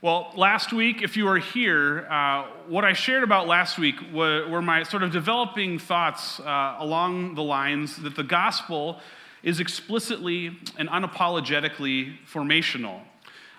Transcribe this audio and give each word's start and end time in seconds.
Well, 0.00 0.30
last 0.36 0.72
week, 0.72 1.02
if 1.02 1.16
you 1.16 1.24
were 1.24 1.40
here, 1.40 2.06
uh, 2.08 2.46
what 2.68 2.84
I 2.84 2.92
shared 2.92 3.24
about 3.24 3.48
last 3.48 3.80
week 3.80 3.96
were, 4.12 4.48
were 4.48 4.62
my 4.62 4.84
sort 4.84 5.02
of 5.02 5.10
developing 5.10 5.80
thoughts 5.80 6.38
uh, 6.38 6.76
along 6.78 7.34
the 7.34 7.42
lines 7.42 7.96
that 7.96 8.14
the 8.14 8.22
gospel 8.22 9.00
is 9.42 9.58
explicitly 9.58 10.56
and 10.76 10.88
unapologetically 10.88 12.14
formational. 12.32 13.00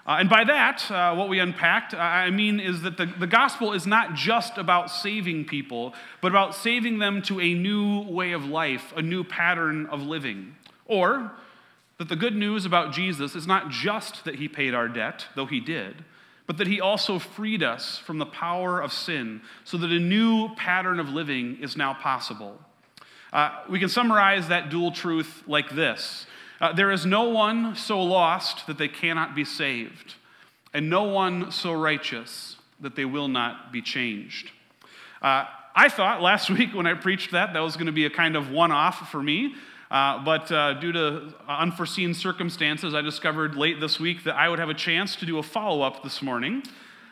Uh, 0.08 0.16
and 0.22 0.30
by 0.30 0.46
that, 0.46 0.90
uh, 0.90 1.14
what 1.14 1.28
we 1.28 1.40
unpacked, 1.40 1.94
I 1.94 2.30
mean, 2.30 2.62
is 2.62 2.84
that 2.84 2.96
the, 2.96 3.08
the 3.08 3.28
gospel 3.28 3.74
is 3.74 3.86
not 3.86 4.14
just 4.14 4.58
about 4.58 4.90
saving 4.90 5.44
people, 5.44 5.94
but 6.22 6.30
about 6.30 6.56
saving 6.56 7.00
them 7.00 7.22
to 7.24 7.42
a 7.42 7.54
new 7.54 8.04
way 8.04 8.32
of 8.32 8.46
life, 8.46 8.94
a 8.96 9.02
new 9.02 9.26
pattern 9.26 9.88
of 9.88 10.04
living. 10.04 10.56
Or 10.86 11.34
that 11.98 12.08
the 12.08 12.16
good 12.16 12.38
news 12.38 12.66
about 12.66 12.94
Jesus 12.94 13.36
is 13.36 13.46
not 13.46 13.72
just 13.72 14.24
that 14.24 14.36
he 14.36 14.48
paid 14.48 14.74
our 14.74 14.88
debt, 14.88 15.26
though 15.36 15.46
he 15.46 15.60
did 15.60 16.06
but 16.50 16.58
that 16.58 16.66
he 16.66 16.82
also 16.82 17.20
freed 17.20 17.62
us 17.62 18.00
from 18.00 18.18
the 18.18 18.26
power 18.26 18.82
of 18.82 18.92
sin 18.92 19.40
so 19.66 19.78
that 19.78 19.92
a 19.92 20.00
new 20.00 20.50
pattern 20.56 21.00
of 21.00 21.08
living 21.08 21.56
is 21.62 21.78
now 21.78 21.94
possible. 21.94 22.60
Uh, 23.32 23.52
we 23.70 23.80
can 23.80 23.88
summarize 23.88 24.48
that 24.48 24.72
dual 24.72 24.92
truth 24.92 25.44
like 25.46 25.70
this 25.70 26.26
uh, 26.60 26.74
There 26.74 26.90
is 26.90 27.06
no 27.06 27.26
one 27.26 27.76
so 27.76 28.02
lost 28.02 28.66
that 28.66 28.80
they 28.80 28.88
cannot 28.88 29.36
be 29.36 29.46
saved, 29.46 30.16
and 30.74 30.90
no 30.90 31.04
one 31.04 31.52
so 31.52 31.72
righteous 31.72 32.58
that 32.80 32.96
they 32.96 33.06
will 33.06 33.28
not 33.28 33.72
be 33.72 33.84
changed. 33.84 34.50
Uh, 35.22 35.46
I 35.76 35.88
thought 35.88 36.20
last 36.20 36.50
week 36.58 36.74
when 36.74 36.88
I 36.88 36.96
preached 36.96 37.30
that, 37.30 37.54
that 37.54 37.60
was 37.60 37.76
going 37.76 37.86
to 37.86 37.92
be 37.92 38.06
a 38.06 38.10
kind 38.10 38.36
of 38.36 38.50
one 38.50 38.72
off 38.72 39.12
for 39.12 39.22
me. 39.22 39.54
Uh, 39.92 40.24
but 40.24 40.52
uh, 40.52 40.74
due 40.74 40.92
to 40.92 41.34
unforeseen 41.48 42.14
circumstances, 42.14 42.94
I 42.94 43.02
discovered 43.02 43.56
late 43.56 43.80
this 43.80 44.00
week 44.00 44.24
that 44.26 44.36
I 44.36 44.48
would 44.48 44.60
have 44.60 44.70
a 44.70 44.76
chance 44.76 45.16
to 45.18 45.26
do 45.26 45.40
a 45.40 45.44
follow 45.44 45.82
up 45.82 46.04
this 46.04 46.22
morning. 46.22 46.64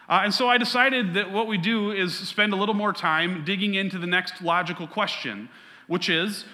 Uh, 0.07 0.21
and 0.23 0.33
so 0.33 0.47
I 0.47 0.57
decided 0.57 1.15
that 1.15 1.31
what 1.31 1.47
we 1.47 1.57
do 1.57 1.91
is 1.91 2.15
spend 2.15 2.53
a 2.53 2.55
little 2.55 2.75
more 2.75 2.93
time 2.93 3.43
digging 3.43 3.73
into 3.73 3.97
the 3.97 4.07
next 4.07 4.41
logical 4.41 4.87
question, 4.87 5.49
which 5.87 6.07
is 6.07 6.45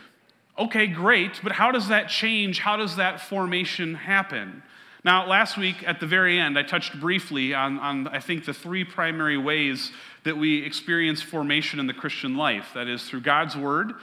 okay, 0.58 0.88
great, 0.88 1.39
but 1.42 1.53
how 1.53 1.72
does 1.72 1.88
that 1.88 2.08
change? 2.08 2.59
How 2.59 2.78
does 2.78 2.95
that 2.98 3.20
formation 3.20 3.95
happen? 3.95 4.61
Now, 5.03 5.28
last 5.28 5.58
week 5.58 5.83
at 5.86 6.00
the 6.00 6.05
very 6.05 6.39
end, 6.39 6.58
I 6.58 6.64
touched 6.64 7.00
briefly 7.00 7.53
on, 7.53 7.80
on, 7.80 8.08
I 8.08 8.20
think, 8.20 8.45
the 8.45 8.53
three 8.53 8.86
primary 8.86 9.38
ways 9.38 9.92
that 10.23 10.38
we 10.38 10.64
experience 10.64 11.22
formation 11.22 11.80
in 11.80 11.88
the 11.88 11.94
Christian 11.94 12.38
life 12.38 12.70
that 12.76 12.88
is, 12.88 13.03
through 13.03 13.22
God's 13.22 13.58
Word, 13.58 13.94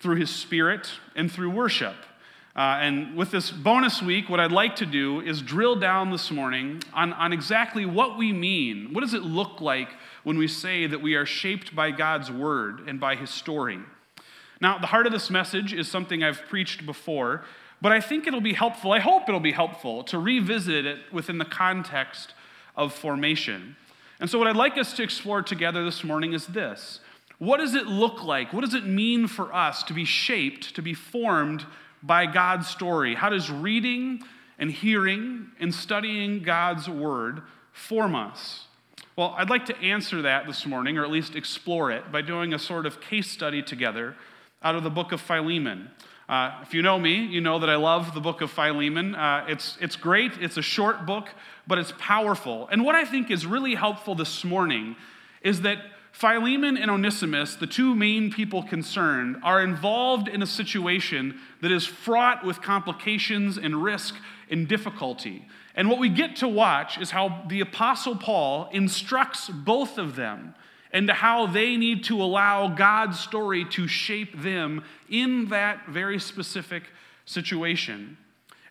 through 0.00 0.16
His 0.16 0.30
Spirit, 0.30 0.90
and 1.16 1.30
through 1.30 1.50
worship. 1.50 1.96
Uh, 2.56 2.78
and 2.80 3.16
with 3.16 3.30
this 3.30 3.52
bonus 3.52 4.02
week, 4.02 4.28
what 4.28 4.40
I'd 4.40 4.50
like 4.50 4.74
to 4.76 4.86
do 4.86 5.20
is 5.20 5.42
drill 5.42 5.76
down 5.76 6.10
this 6.10 6.30
morning 6.30 6.82
on, 6.92 7.12
on 7.12 7.32
exactly 7.32 7.86
what 7.86 8.18
we 8.18 8.32
mean. 8.32 8.92
What 8.92 9.02
does 9.02 9.14
it 9.14 9.22
look 9.22 9.60
like 9.60 9.90
when 10.24 10.38
we 10.38 10.48
say 10.48 10.86
that 10.86 11.00
we 11.00 11.14
are 11.14 11.24
shaped 11.24 11.76
by 11.76 11.92
God's 11.92 12.32
Word 12.32 12.88
and 12.88 12.98
by 12.98 13.14
His 13.14 13.30
story? 13.30 13.78
Now, 14.60 14.78
the 14.78 14.88
heart 14.88 15.06
of 15.06 15.12
this 15.12 15.30
message 15.30 15.72
is 15.72 15.88
something 15.88 16.24
I've 16.24 16.42
preached 16.48 16.84
before, 16.84 17.44
but 17.80 17.92
I 17.92 18.00
think 18.00 18.26
it'll 18.26 18.40
be 18.40 18.54
helpful, 18.54 18.92
I 18.92 18.98
hope 18.98 19.28
it'll 19.28 19.38
be 19.38 19.52
helpful 19.52 20.02
to 20.04 20.18
revisit 20.18 20.84
it 20.84 20.98
within 21.12 21.38
the 21.38 21.44
context 21.44 22.34
of 22.76 22.92
formation. 22.92 23.76
And 24.18 24.28
so, 24.28 24.36
what 24.36 24.48
I'd 24.48 24.56
like 24.56 24.76
us 24.76 24.94
to 24.94 25.04
explore 25.04 25.42
together 25.42 25.84
this 25.84 26.02
morning 26.02 26.32
is 26.32 26.46
this 26.48 26.98
what 27.38 27.58
does 27.58 27.74
it 27.74 27.86
look 27.86 28.24
like? 28.24 28.52
What 28.52 28.64
does 28.64 28.74
it 28.74 28.84
mean 28.84 29.28
for 29.28 29.54
us 29.54 29.82
to 29.84 29.94
be 29.94 30.04
shaped, 30.04 30.74
to 30.74 30.82
be 30.82 30.94
formed 30.94 31.64
by 32.02 32.26
God's 32.26 32.68
story? 32.68 33.14
How 33.14 33.28
does 33.28 33.50
reading 33.50 34.22
and 34.58 34.70
hearing 34.70 35.48
and 35.60 35.72
studying 35.72 36.42
God's 36.42 36.88
word 36.88 37.42
form 37.72 38.14
us? 38.14 38.64
Well, 39.16 39.34
I'd 39.36 39.50
like 39.50 39.66
to 39.66 39.76
answer 39.78 40.22
that 40.22 40.46
this 40.46 40.66
morning, 40.66 40.98
or 40.98 41.04
at 41.04 41.10
least 41.10 41.36
explore 41.36 41.90
it, 41.90 42.10
by 42.10 42.22
doing 42.22 42.54
a 42.54 42.58
sort 42.58 42.86
of 42.86 43.00
case 43.00 43.28
study 43.28 43.62
together 43.62 44.16
out 44.62 44.74
of 44.74 44.82
the 44.82 44.90
book 44.90 45.12
of 45.12 45.20
Philemon. 45.20 45.90
Uh, 46.28 46.58
if 46.62 46.74
you 46.74 46.82
know 46.82 46.98
me, 46.98 47.24
you 47.24 47.40
know 47.40 47.58
that 47.58 47.70
I 47.70 47.76
love 47.76 48.14
the 48.14 48.20
book 48.20 48.42
of 48.42 48.50
Philemon. 48.50 49.14
Uh, 49.14 49.46
it's, 49.48 49.78
it's 49.80 49.96
great, 49.96 50.32
it's 50.40 50.56
a 50.56 50.62
short 50.62 51.06
book, 51.06 51.30
but 51.66 51.78
it's 51.78 51.92
powerful. 51.98 52.68
And 52.70 52.84
what 52.84 52.94
I 52.94 53.04
think 53.04 53.30
is 53.30 53.46
really 53.46 53.74
helpful 53.74 54.14
this 54.14 54.44
morning 54.44 54.94
is 55.42 55.62
that 55.62 55.78
Philemon 56.12 56.76
and 56.76 56.90
Onesimus, 56.90 57.54
the 57.54 57.66
two 57.66 57.94
main 57.94 58.32
people 58.32 58.62
concerned, 58.62 59.36
are 59.42 59.62
involved 59.62 60.28
in 60.28 60.42
a 60.42 60.46
situation 60.46 61.38
that 61.60 61.70
is 61.70 61.86
fraught 61.86 62.44
with 62.44 62.62
complications 62.62 63.56
and 63.56 63.82
risk 63.82 64.14
and 64.50 64.66
difficulty. 64.66 65.46
And 65.74 65.88
what 65.88 66.00
we 66.00 66.08
get 66.08 66.36
to 66.36 66.48
watch 66.48 66.98
is 66.98 67.10
how 67.10 67.44
the 67.48 67.60
Apostle 67.60 68.16
Paul 68.16 68.68
instructs 68.72 69.48
both 69.48 69.96
of 69.96 70.16
them 70.16 70.54
and 70.92 71.08
how 71.10 71.46
they 71.46 71.76
need 71.76 72.04
to 72.04 72.20
allow 72.20 72.68
God's 72.68 73.20
story 73.20 73.64
to 73.66 73.86
shape 73.86 74.42
them 74.42 74.82
in 75.08 75.48
that 75.50 75.86
very 75.86 76.18
specific 76.18 76.84
situation. 77.26 78.16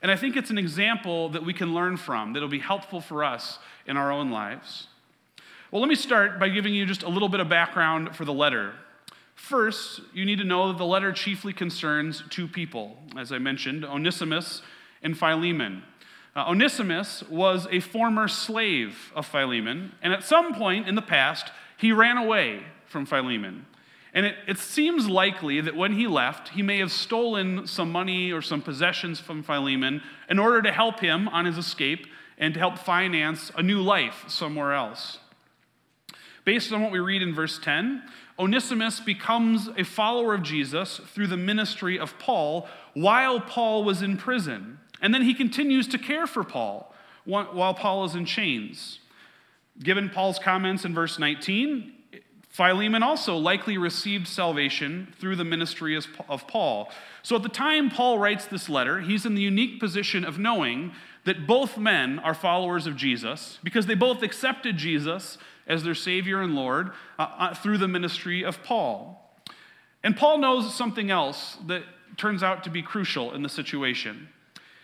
And 0.02 0.12
I 0.12 0.16
think 0.16 0.36
it's 0.36 0.50
an 0.50 0.58
example 0.58 1.30
that 1.30 1.46
we 1.46 1.54
can 1.54 1.74
learn 1.74 1.98
from 1.98 2.34
that'll 2.34 2.50
be 2.50 2.60
helpful 2.60 3.02
for 3.02 3.24
us 3.24 3.60
in 3.86 3.98
our 3.98 4.12
own 4.12 4.32
lives. 4.32 4.88
Well, 5.70 5.82
let 5.82 5.90
me 5.90 5.96
start 5.96 6.40
by 6.40 6.48
giving 6.48 6.74
you 6.74 6.86
just 6.86 7.04
a 7.04 7.10
little 7.10 7.28
bit 7.28 7.42
of 7.42 7.50
background 7.50 8.16
for 8.16 8.24
the 8.24 8.32
letter. 8.32 8.74
First, 9.36 10.00
you 10.14 10.24
need 10.24 10.38
to 10.38 10.46
know 10.46 10.70
that 10.70 10.78
the 10.78 10.86
letter 10.86 11.12
chiefly 11.12 11.52
concerns 11.52 12.24
two 12.30 12.48
people, 12.48 12.98
as 13.18 13.34
I 13.34 13.40
mentioned 13.40 13.84
Onesimus 13.84 14.62
and 15.04 15.18
Philemon. 15.18 15.84
Uh, 16.38 16.46
Onesimus 16.48 17.22
was 17.24 17.68
a 17.70 17.82
former 17.82 18.30
slave 18.30 19.12
of 19.14 19.26
Philemon, 19.26 19.92
and 20.02 20.14
at 20.14 20.24
some 20.24 20.54
point 20.54 20.88
in 20.88 20.96
the 20.96 21.02
past, 21.02 21.52
he 21.76 21.92
ran 21.92 22.16
away 22.16 22.62
from 22.86 23.06
Philemon. 23.06 23.66
And 24.14 24.26
it, 24.26 24.36
it, 24.48 24.60
seems 24.60 25.10
likely 25.10 25.60
that 25.60 25.76
when 25.76 25.96
he 25.96 26.08
left, 26.08 26.50
he 26.50 26.62
may 26.62 26.78
have 26.78 26.94
stolen 26.94 27.68
some 27.68 27.92
money 27.92 28.32
or 28.32 28.42
some 28.42 28.62
possessions 28.62 29.20
from 29.20 29.44
Philemon 29.44 30.02
in 30.30 30.40
order 30.40 30.62
to 30.62 30.72
help 30.72 31.02
him 31.02 31.28
on 31.28 31.44
his 31.44 31.58
escape 31.58 32.08
and 32.38 32.54
to 32.54 32.60
help 32.62 32.80
finance 32.80 33.52
a 33.58 33.62
new 33.62 33.82
life 33.82 34.24
somewhere 34.30 34.74
else. 34.74 35.20
Based 36.48 36.72
on 36.72 36.82
what 36.82 36.94
we 36.94 37.00
read 37.00 37.22
in 37.22 37.36
verse 37.36 37.60
10, 37.60 38.04
Onesimus 38.40 39.02
becomes 39.02 39.68
a 39.76 39.84
follower 39.84 40.34
of 40.34 40.44
Jesus 40.44 40.96
through 40.96 41.28
the 41.28 41.36
ministry 41.36 42.00
of 42.00 42.18
Paul 42.20 42.70
while 42.94 43.42
Paul 43.42 43.84
was 43.84 44.02
in 44.02 44.16
prison. 44.16 44.80
And 45.02 45.14
then 45.14 45.24
he 45.24 45.34
continues 45.34 45.90
to 45.90 45.98
care 45.98 46.26
for 46.26 46.46
Paul 46.46 46.96
while 47.26 47.74
Paul 47.74 48.06
is 48.06 48.16
in 48.16 48.24
chains. 48.24 49.00
Given 49.80 50.10
Paul's 50.10 50.40
comments 50.40 50.86
in 50.86 50.94
verse 50.94 51.20
19, 51.20 51.92
Philemon 52.48 53.04
also 53.04 53.36
likely 53.36 53.78
received 53.78 54.26
salvation 54.26 55.14
through 55.20 55.36
the 55.36 55.44
ministry 55.44 55.98
of 55.98 56.48
Paul. 56.48 56.90
So 57.24 57.36
at 57.36 57.44
the 57.44 57.50
time 57.50 57.90
Paul 57.90 58.20
writes 58.20 58.46
this 58.46 58.70
letter, 58.70 59.02
he's 59.02 59.26
in 59.26 59.36
the 59.36 59.42
unique 59.42 59.82
position 59.82 60.24
of 60.24 60.40
knowing 60.40 60.94
that 61.26 61.46
both 61.46 61.78
men 61.78 62.20
are 62.20 62.34
followers 62.34 62.88
of 62.88 62.96
Jesus 62.96 63.60
because 63.66 63.86
they 63.86 63.96
both 63.96 64.24
accepted 64.24 64.78
Jesus 64.78 65.38
as 65.68 65.84
their 65.84 65.96
Savior 65.96 66.42
and 66.42 66.56
Lord 66.56 66.92
uh, 67.20 67.28
uh, 67.38 67.54
through 67.54 67.78
the 67.78 67.88
ministry 67.88 68.44
of 68.44 68.64
Paul. 68.64 69.24
And 70.04 70.16
Paul 70.16 70.38
knows 70.38 70.74
something 70.74 71.12
else 71.12 71.58
that 71.68 71.84
turns 72.16 72.42
out 72.42 72.64
to 72.64 72.70
be 72.70 72.82
crucial 72.82 73.34
in 73.34 73.44
the 73.44 73.50
situation. 73.50 74.30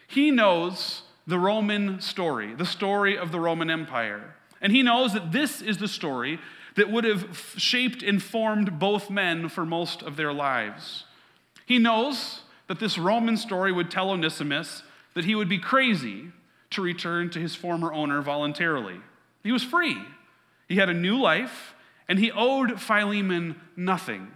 He 0.07 0.31
knows 0.31 1.03
the 1.25 1.39
Roman 1.39 2.01
story, 2.01 2.53
the 2.53 2.65
story 2.65 3.17
of 3.17 3.31
the 3.31 3.39
Roman 3.39 3.69
Empire. 3.69 4.35
And 4.61 4.71
he 4.71 4.83
knows 4.83 5.13
that 5.13 5.31
this 5.31 5.61
is 5.61 5.77
the 5.77 5.87
story 5.87 6.39
that 6.75 6.91
would 6.91 7.03
have 7.03 7.53
shaped 7.57 8.03
and 8.03 8.21
formed 8.21 8.79
both 8.79 9.09
men 9.09 9.47
for 9.49 9.65
most 9.65 10.01
of 10.01 10.17
their 10.17 10.33
lives. 10.33 11.05
He 11.65 11.79
knows 11.79 12.41
that 12.67 12.79
this 12.79 12.97
Roman 12.97 13.37
story 13.37 13.71
would 13.71 13.91
tell 13.91 14.09
Onesimus 14.09 14.83
that 15.13 15.25
he 15.25 15.35
would 15.35 15.49
be 15.49 15.59
crazy 15.59 16.31
to 16.71 16.81
return 16.81 17.29
to 17.29 17.39
his 17.39 17.55
former 17.55 17.93
owner 17.93 18.21
voluntarily. 18.21 18.99
He 19.43 19.51
was 19.51 19.63
free. 19.63 19.97
He 20.73 20.79
had 20.79 20.89
a 20.89 20.93
new 20.95 21.21
life, 21.21 21.75
and 22.07 22.17
he 22.17 22.31
owed 22.31 22.81
Philemon 22.81 23.61
nothing. 23.75 24.31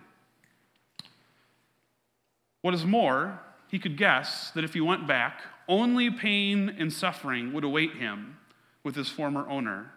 What 2.62 2.76
is 2.76 2.86
more, 2.86 3.40
he 3.70 3.80
could 3.80 3.98
guess 3.98 4.52
that 4.52 4.64
if 4.64 4.76
he 4.76 4.80
went 4.80 5.08
back, 5.08 5.42
only 5.68 6.12
pain 6.12 6.70
and 6.78 6.94
suffering 6.94 7.54
would 7.54 7.64
await 7.64 7.96
him 7.96 8.38
with 8.84 8.96
his 8.96 9.10
former 9.10 9.50
owner. 9.50 9.92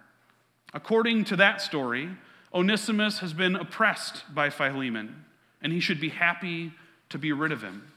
According 0.72 1.24
to 1.24 1.36
that 1.36 1.60
story, 1.60 2.08
Onesimus 2.54 3.18
has 3.18 3.34
been 3.34 3.54
oppressed 3.54 4.24
by 4.34 4.48
Philemon, 4.48 5.26
and 5.60 5.74
he 5.74 5.80
should 5.80 6.00
be 6.00 6.08
happy 6.08 6.72
to 7.10 7.18
be 7.18 7.32
rid 7.32 7.52
of 7.52 7.60
him. 7.60 7.92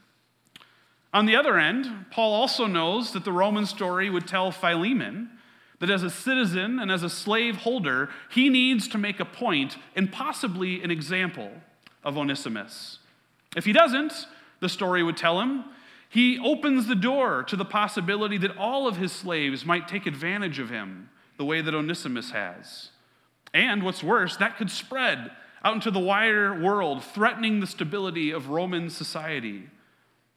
On 1.13 1.25
the 1.25 1.37
other 1.37 1.57
end, 1.57 2.07
Paul 2.11 2.33
also 2.33 2.67
knows 2.67 3.13
that 3.13 3.23
the 3.23 3.31
Roman 3.31 3.65
story 3.65 4.09
would 4.09 4.27
tell 4.27 4.51
Philemon 4.51 5.29
that 5.83 5.89
as 5.89 6.01
a 6.01 6.09
citizen 6.09 6.79
and 6.79 6.89
as 6.89 7.03
a 7.03 7.09
slave 7.09 7.57
holder, 7.57 8.09
he 8.31 8.47
needs 8.47 8.87
to 8.87 8.97
make 8.97 9.19
a 9.19 9.25
point 9.25 9.75
and 9.97 10.13
possibly 10.13 10.81
an 10.81 10.89
example 10.89 11.51
of 12.05 12.17
Onesimus. 12.17 12.99
If 13.57 13.65
he 13.65 13.73
doesn't, 13.73 14.13
the 14.61 14.69
story 14.69 15.03
would 15.03 15.17
tell 15.17 15.41
him, 15.41 15.65
he 16.07 16.39
opens 16.39 16.87
the 16.87 16.95
door 16.95 17.43
to 17.43 17.57
the 17.57 17.65
possibility 17.65 18.37
that 18.37 18.55
all 18.55 18.87
of 18.87 18.95
his 18.95 19.11
slaves 19.11 19.65
might 19.65 19.89
take 19.89 20.05
advantage 20.05 20.57
of 20.57 20.69
him 20.69 21.09
the 21.35 21.43
way 21.43 21.59
that 21.59 21.75
Onesimus 21.75 22.31
has. 22.31 22.91
And 23.53 23.83
what's 23.83 24.01
worse, 24.01 24.37
that 24.37 24.55
could 24.55 24.71
spread 24.71 25.31
out 25.65 25.75
into 25.75 25.91
the 25.91 25.99
wider 25.99 26.57
world, 26.57 27.03
threatening 27.03 27.59
the 27.59 27.67
stability 27.67 28.31
of 28.31 28.47
Roman 28.47 28.89
society. 28.89 29.63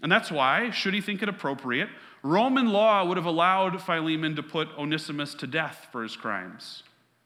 And 0.02 0.10
that's 0.10 0.32
why, 0.32 0.70
should 0.72 0.93
he 0.93 1.00
think 1.00 1.22
it 1.22 1.28
appropriate, 1.28 1.88
Roman 2.26 2.69
law 2.69 3.05
would 3.05 3.17
have 3.17 3.26
allowed 3.26 3.81
Philemon 3.81 4.34
to 4.37 4.43
put 4.43 4.69
Onesimus 4.76 5.34
to 5.34 5.46
death 5.46 5.87
for 5.93 6.02
his 6.02 6.17
crimes. 6.17 6.82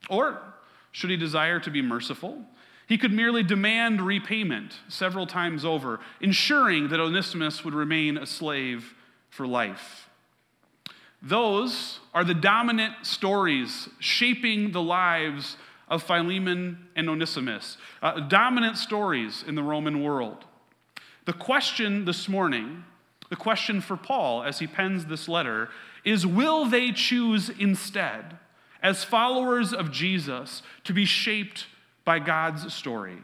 Or, 0.09 0.41
should 0.93 1.11
he 1.11 1.17
desire 1.17 1.59
to 1.61 1.71
be 1.71 1.81
merciful, 1.81 2.45
he 2.87 2.99
could 2.99 3.13
merely 3.13 3.43
demand 3.43 4.03
repayment 4.03 4.75
several 4.89 5.27
times 5.27 5.65
over, 5.65 6.01
ensuring 6.21 6.89
that 6.89 7.01
Onesimus 7.01 7.65
would 7.65 7.73
remain 7.73 8.19
a 8.19 8.27
slave 8.27 8.95
for 9.31 9.47
life. 9.47 10.09
Those 11.23 12.01
are 12.13 12.25
the 12.25 12.35
dominant 12.35 12.95
stories 13.03 13.89
shaping 14.01 14.73
the 14.73 14.83
lives 14.83 15.57
of 15.89 16.03
Philemon 16.03 16.89
and 16.97 17.09
Onesimus, 17.09 17.77
uh, 18.03 18.21
dominant 18.21 18.77
stories 18.77 19.45
in 19.47 19.55
the 19.55 19.63
Roman 19.63 20.03
world. 20.03 20.45
The 21.27 21.33
question 21.33 22.05
this 22.07 22.29
morning, 22.29 22.85
the 23.31 23.37
question 23.37 23.81
for 23.81 23.97
Paul 23.97 24.43
as 24.43 24.59
he 24.59 24.67
pens 24.67 25.07
this 25.07 25.29
letter, 25.29 25.71
is 26.05 26.27
will 26.27 26.67
they 26.67 26.93
choose 26.93 27.49
instead, 27.49 28.37
as 28.83 29.05
followers 29.05 29.73
of 29.73 29.91
Jesus, 29.91 30.63
to 30.85 30.93
be 30.93 31.05
shaped 31.05 31.67
by 32.05 32.19
God's 32.19 32.73
story? 32.75 33.19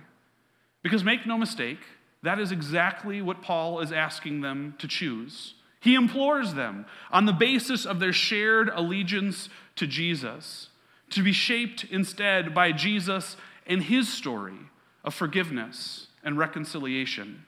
Because 0.82 1.04
make 1.04 1.26
no 1.26 1.36
mistake, 1.36 1.80
that 2.22 2.38
is 2.38 2.52
exactly 2.52 3.20
what 3.20 3.42
Paul 3.42 3.80
is 3.80 3.92
asking 3.92 4.40
them 4.40 4.74
to 4.78 4.88
choose. 4.88 5.54
He 5.80 5.94
implores 5.94 6.54
them, 6.54 6.86
on 7.10 7.26
the 7.26 7.32
basis 7.32 7.84
of 7.84 8.00
their 8.00 8.12
shared 8.12 8.70
allegiance 8.72 9.48
to 9.76 9.86
Jesus, 9.86 10.68
to 11.10 11.22
be 11.22 11.32
shaped 11.32 11.84
instead 11.84 12.54
by 12.54 12.72
Jesus 12.72 13.36
and 13.66 13.82
his 13.82 14.12
story 14.12 14.58
of 15.04 15.14
forgiveness 15.14 16.08
and 16.22 16.36
reconciliation. 16.36 17.45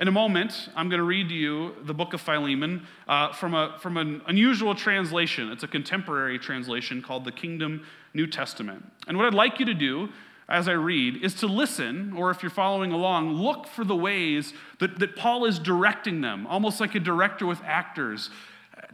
In 0.00 0.08
a 0.08 0.12
moment, 0.12 0.70
I'm 0.74 0.88
going 0.88 0.98
to 0.98 1.04
read 1.04 1.28
to 1.28 1.34
you 1.34 1.76
the 1.84 1.94
book 1.94 2.14
of 2.14 2.20
Philemon 2.20 2.84
uh, 3.06 3.32
from, 3.32 3.54
a, 3.54 3.76
from 3.78 3.96
an 3.96 4.22
unusual 4.26 4.74
translation. 4.74 5.52
It's 5.52 5.62
a 5.62 5.68
contemporary 5.68 6.36
translation 6.36 7.00
called 7.00 7.24
the 7.24 7.30
Kingdom 7.30 7.86
New 8.12 8.26
Testament. 8.26 8.84
And 9.06 9.16
what 9.16 9.24
I'd 9.24 9.34
like 9.34 9.60
you 9.60 9.66
to 9.66 9.74
do 9.74 10.08
as 10.48 10.66
I 10.66 10.72
read 10.72 11.22
is 11.22 11.34
to 11.34 11.46
listen, 11.46 12.12
or 12.16 12.32
if 12.32 12.42
you're 12.42 12.50
following 12.50 12.90
along, 12.90 13.34
look 13.34 13.68
for 13.68 13.84
the 13.84 13.94
ways 13.94 14.52
that, 14.80 14.98
that 14.98 15.14
Paul 15.14 15.44
is 15.44 15.60
directing 15.60 16.22
them, 16.22 16.44
almost 16.48 16.80
like 16.80 16.96
a 16.96 17.00
director 17.00 17.46
with 17.46 17.62
actors, 17.64 18.30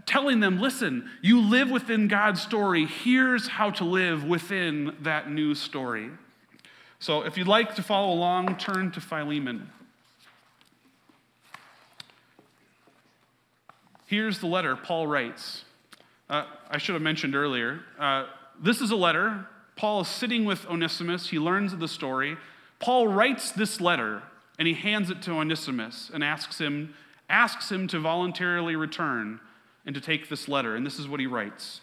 telling 0.04 0.40
them, 0.40 0.60
listen, 0.60 1.08
you 1.22 1.40
live 1.40 1.70
within 1.70 2.08
God's 2.08 2.42
story. 2.42 2.84
Here's 2.84 3.48
how 3.48 3.70
to 3.70 3.84
live 3.84 4.24
within 4.24 4.94
that 5.00 5.30
new 5.30 5.54
story. 5.54 6.10
So 6.98 7.22
if 7.22 7.38
you'd 7.38 7.48
like 7.48 7.74
to 7.76 7.82
follow 7.82 8.12
along, 8.12 8.56
turn 8.56 8.90
to 8.90 9.00
Philemon. 9.00 9.70
Here's 14.10 14.40
the 14.40 14.48
letter 14.48 14.74
Paul 14.74 15.06
writes. 15.06 15.64
Uh, 16.28 16.44
I 16.68 16.78
should 16.78 16.94
have 16.94 17.02
mentioned 17.02 17.36
earlier. 17.36 17.82
Uh, 17.96 18.26
this 18.60 18.80
is 18.80 18.90
a 18.90 18.96
letter 18.96 19.46
Paul 19.76 20.00
is 20.00 20.08
sitting 20.08 20.44
with 20.44 20.66
Onesimus. 20.66 21.30
He 21.30 21.38
learns 21.38 21.76
the 21.76 21.86
story. 21.86 22.36
Paul 22.80 23.06
writes 23.06 23.52
this 23.52 23.80
letter 23.80 24.24
and 24.58 24.66
he 24.66 24.74
hands 24.74 25.10
it 25.10 25.22
to 25.22 25.30
Onesimus 25.30 26.10
and 26.12 26.24
asks 26.24 26.58
him, 26.58 26.92
asks 27.28 27.70
him 27.70 27.86
to 27.86 28.00
voluntarily 28.00 28.74
return 28.74 29.38
and 29.86 29.94
to 29.94 30.00
take 30.00 30.28
this 30.28 30.48
letter. 30.48 30.74
And 30.74 30.84
this 30.84 30.98
is 30.98 31.06
what 31.06 31.20
he 31.20 31.28
writes 31.28 31.80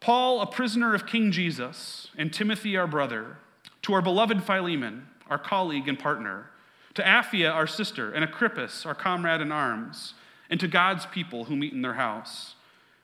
Paul, 0.00 0.40
a 0.40 0.46
prisoner 0.46 0.94
of 0.94 1.06
King 1.06 1.30
Jesus, 1.30 2.08
and 2.16 2.32
Timothy, 2.32 2.74
our 2.74 2.86
brother, 2.86 3.36
to 3.82 3.92
our 3.92 4.00
beloved 4.00 4.44
Philemon, 4.44 5.08
our 5.28 5.38
colleague 5.38 5.88
and 5.88 5.98
partner, 5.98 6.46
to 6.94 7.02
Apphia, 7.02 7.52
our 7.52 7.66
sister, 7.66 8.10
and 8.10 8.24
Archippus, 8.24 8.86
our 8.86 8.94
comrade 8.94 9.42
in 9.42 9.52
arms, 9.52 10.14
and 10.52 10.60
to 10.60 10.68
God's 10.68 11.06
people 11.06 11.44
who 11.44 11.56
meet 11.56 11.72
in 11.72 11.80
their 11.80 11.94
house. 11.94 12.56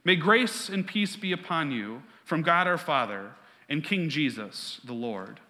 May 0.05 0.17
grace 0.17 0.69
and 0.69 0.87
peace 0.87 1.17
be 1.17 1.33
upon 1.33 1.73
you 1.73 2.03
from 2.27 2.43
God 2.43 2.67
our 2.67 2.77
Father 2.77 3.31
and 3.71 3.83
King 3.83 4.11
Jesus, 4.11 4.83
the 4.85 4.93
Lord. 4.93 5.41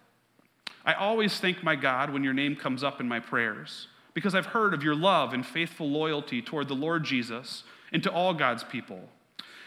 I 0.85 0.93
always 0.93 1.41
thank 1.41 1.61
my 1.61 1.75
God 1.75 2.09
when 2.09 2.23
your 2.23 2.33
name 2.33 2.55
comes 2.55 2.85
up 2.85 3.01
in 3.01 3.09
my 3.09 3.19
prayers, 3.19 3.89
because 4.13 4.33
I've 4.33 4.45
heard 4.45 4.73
of 4.73 4.81
your 4.81 4.95
love 4.95 5.33
and 5.33 5.45
faithful 5.45 5.89
loyalty 5.89 6.41
toward 6.41 6.69
the 6.69 6.73
Lord 6.73 7.03
Jesus 7.03 7.63
and 7.91 8.01
to 8.03 8.11
all 8.11 8.33
God's 8.33 8.63
people. 8.63 9.01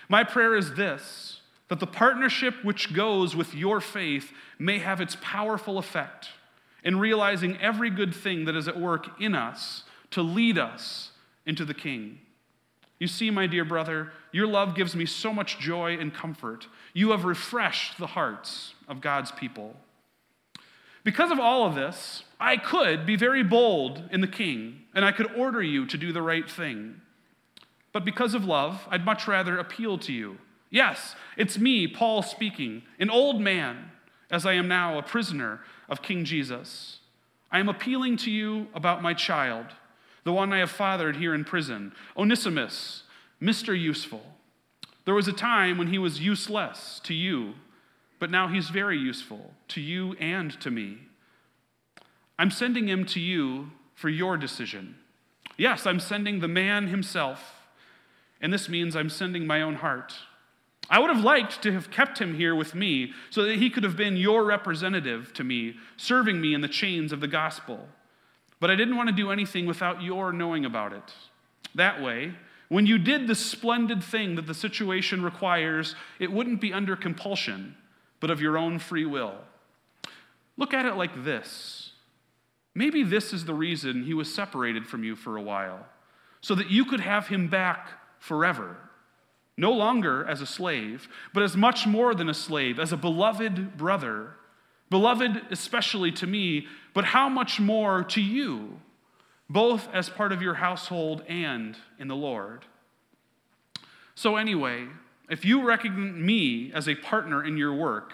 My 0.09 0.25
prayer 0.25 0.57
is 0.57 0.73
this 0.73 1.43
that 1.69 1.81
the 1.81 1.87
partnership 1.87 2.65
which 2.65 2.95
goes 2.95 3.37
with 3.37 3.55
your 3.55 3.79
faith 3.79 4.33
may 4.59 4.79
have 4.79 5.03
its 5.03 5.19
powerful 5.21 5.77
effect 5.77 6.31
in 6.83 6.99
realizing 6.99 7.59
every 7.59 7.91
good 7.91 8.15
thing 8.15 8.47
that 8.47 8.57
is 8.57 8.69
at 8.69 8.81
work 8.81 9.21
in 9.21 9.35
us 9.35 9.85
to 10.13 10.23
lead 10.23 10.57
us 10.57 11.12
into 11.47 11.65
the 11.65 11.75
King. 11.75 12.19
You 12.99 13.09
see, 13.09 13.31
my 13.31 13.49
dear 13.49 13.65
brother, 13.65 14.13
your 14.31 14.47
love 14.47 14.77
gives 14.77 14.95
me 14.95 15.07
so 15.07 15.33
much 15.33 15.59
joy 15.59 15.97
and 15.99 16.15
comfort. 16.15 16.69
You 16.95 17.11
have 17.11 17.25
refreshed 17.25 17.99
the 17.99 18.07
hearts 18.07 18.75
of 18.87 19.01
God's 19.01 19.33
people. 19.33 19.75
Because 21.03 21.33
of 21.33 21.41
all 21.41 21.67
of 21.67 21.75
this, 21.75 22.23
I 22.39 22.57
could 22.57 23.05
be 23.05 23.17
very 23.17 23.43
bold 23.43 24.05
in 24.13 24.21
the 24.21 24.29
king, 24.29 24.83
and 24.95 25.05
I 25.05 25.11
could 25.11 25.35
order 25.35 25.61
you 25.61 25.85
to 25.87 25.99
do 25.99 26.13
the 26.13 26.23
right 26.23 26.49
thing. 26.49 27.01
But 27.93 28.05
because 28.05 28.35
of 28.35 28.45
love, 28.45 28.87
I'd 28.89 29.05
much 29.05 29.27
rather 29.27 29.59
appeal 29.59 29.99
to 29.99 30.13
you. 30.13 30.39
Yes, 30.71 31.17
it's 31.37 31.59
me, 31.59 31.89
Paul, 31.89 32.23
speaking, 32.23 32.83
an 33.01 33.11
old 33.11 33.41
man, 33.41 33.91
as 34.31 34.47
I 34.47 34.53
am 34.53 34.69
now 34.69 34.97
a 34.97 35.03
prisoner 35.03 35.61
of 35.89 36.03
King 36.03 36.25
Jesus. 36.25 37.01
I 37.51 37.59
am 37.59 37.69
appealing 37.69 38.17
to 38.19 38.31
you 38.31 38.69
about 38.75 39.03
my 39.03 39.13
child 39.13 39.67
the 40.25 40.33
one 40.33 40.53
I 40.53 40.59
have 40.59 40.71
fathered 40.71 41.17
here 41.17 41.35
in 41.35 41.45
prison, 41.45 41.93
Onesimus, 42.17 43.03
Mr. 43.41 43.79
Useful. 43.79 44.23
There 45.05 45.15
was 45.15 45.27
a 45.27 45.33
time 45.33 45.79
when 45.79 45.89
he 45.89 45.99
was 45.99 46.21
useless 46.21 47.01
to 47.05 47.15
you, 47.15 47.55
but 48.21 48.31
now 48.31 48.47
he's 48.47 48.69
very 48.69 48.97
useful 48.97 49.53
to 49.69 49.81
you 49.81 50.13
and 50.21 50.59
to 50.61 50.71
me. 50.71 50.99
I'm 52.39 52.51
sending 52.51 52.89
him 52.89 53.05
to 53.07 53.21
you 53.21 53.73
for 53.95 54.09
your 54.09 54.37
decision. 54.37 54.97
Yes, 55.57 55.87
I'm 55.87 56.01
sending 56.01 56.41
the 56.41 56.49
man 56.49 56.87
himself, 56.87 57.55
and 58.41 58.53
this 58.53 58.69
means 58.69 58.95
I'm 58.95 59.11
sending 59.11 59.47
my 59.47 59.61
own 59.61 59.75
heart. 59.75 60.15
I 60.89 60.99
would 60.99 61.11
have 61.11 61.25
liked 61.25 61.63
to 61.63 61.73
have 61.73 61.91
kept 61.91 62.21
him 62.21 62.35
here 62.35 62.55
with 62.55 62.75
me 62.75 63.13
so 63.31 63.45
that 63.45 63.59
he 63.59 63.71
could 63.71 63.85
have 63.85 63.97
been 63.97 64.17
your 64.17 64.45
representative 64.45 65.33
to 65.35 65.45
me, 65.45 65.77
serving 65.97 66.41
me 66.41 66.55
in 66.55 66.61
the 66.61 66.69
chains 66.69 67.13
of 67.13 67.21
the 67.21 67.29
gospel. 67.29 67.89
But 68.63 68.71
I 68.71 68.77
didn't 68.77 68.97
want 68.97 69.09
to 69.09 69.13
do 69.13 69.33
anything 69.33 69.67
without 69.67 70.03
your 70.03 70.33
knowing 70.33 70.65
about 70.65 70.93
it. 70.93 71.13
That 71.75 72.01
way, 72.01 72.33
when 72.69 72.87
you 72.87 72.97
did 72.97 73.27
the 73.27 73.35
splendid 73.35 74.05
thing 74.05 74.37
that 74.37 74.47
the 74.47 74.55
situation 74.55 75.25
requires, 75.25 75.97
it 76.21 76.31
wouldn't 76.31 76.61
be 76.61 76.73
under 76.73 76.95
compulsion, 76.95 77.75
but 78.21 78.31
of 78.31 78.41
your 78.41 78.57
own 78.57 78.79
free 78.79 79.05
will. 79.05 79.35
Look 80.57 80.73
at 80.73 80.87
it 80.87 80.95
like 80.95 81.25
this. 81.25 81.91
Maybe 82.73 83.03
this 83.03 83.33
is 83.33 83.47
the 83.47 83.53
reason 83.53 84.05
he 84.05 84.15
was 84.15 84.33
separated 84.33 84.87
from 84.87 85.03
you 85.03 85.17
for 85.17 85.37
a 85.37 85.43
while, 85.43 85.85
so 86.41 86.55
that 86.55 86.71
you 86.71 86.85
could 86.85 87.01
have 87.01 87.27
him 87.27 87.49
back 87.49 87.89
forever. 88.21 88.77
No 89.57 89.73
longer 89.73 90.25
as 90.25 90.41
a 90.41 90.47
slave, 90.47 91.09
but 91.35 91.43
as 91.43 91.57
much 91.57 91.85
more 91.85 92.15
than 92.15 92.29
a 92.29 92.35
slave, 92.35 92.79
as 92.79 92.93
a 92.93 92.97
beloved 92.97 93.77
brother 93.77 94.37
Beloved, 94.93 95.47
especially 95.51 96.13
to 96.13 96.27
me, 96.27 96.67
but 96.93 97.07
how 97.07 97.27
much 97.27 97.59
more 97.59 98.05
to 98.05 98.21
you, 98.21 98.79
both 99.49 99.89
as 99.91 100.11
part 100.11 100.33
of 100.33 100.43
your 100.43 100.53
household 100.53 101.23
and 101.27 101.79
in 101.99 102.09
the 102.09 102.15
Lord. 102.15 102.67
So, 104.15 104.37
anyway, 104.37 104.89
if 105.31 105.47
you 105.47 105.67
recognize 105.67 106.21
me 106.21 106.73
as 106.75 106.87
a 106.87 106.95
partner 106.95 107.43
in 107.43 107.57
your 107.57 107.73
work, 107.73 108.13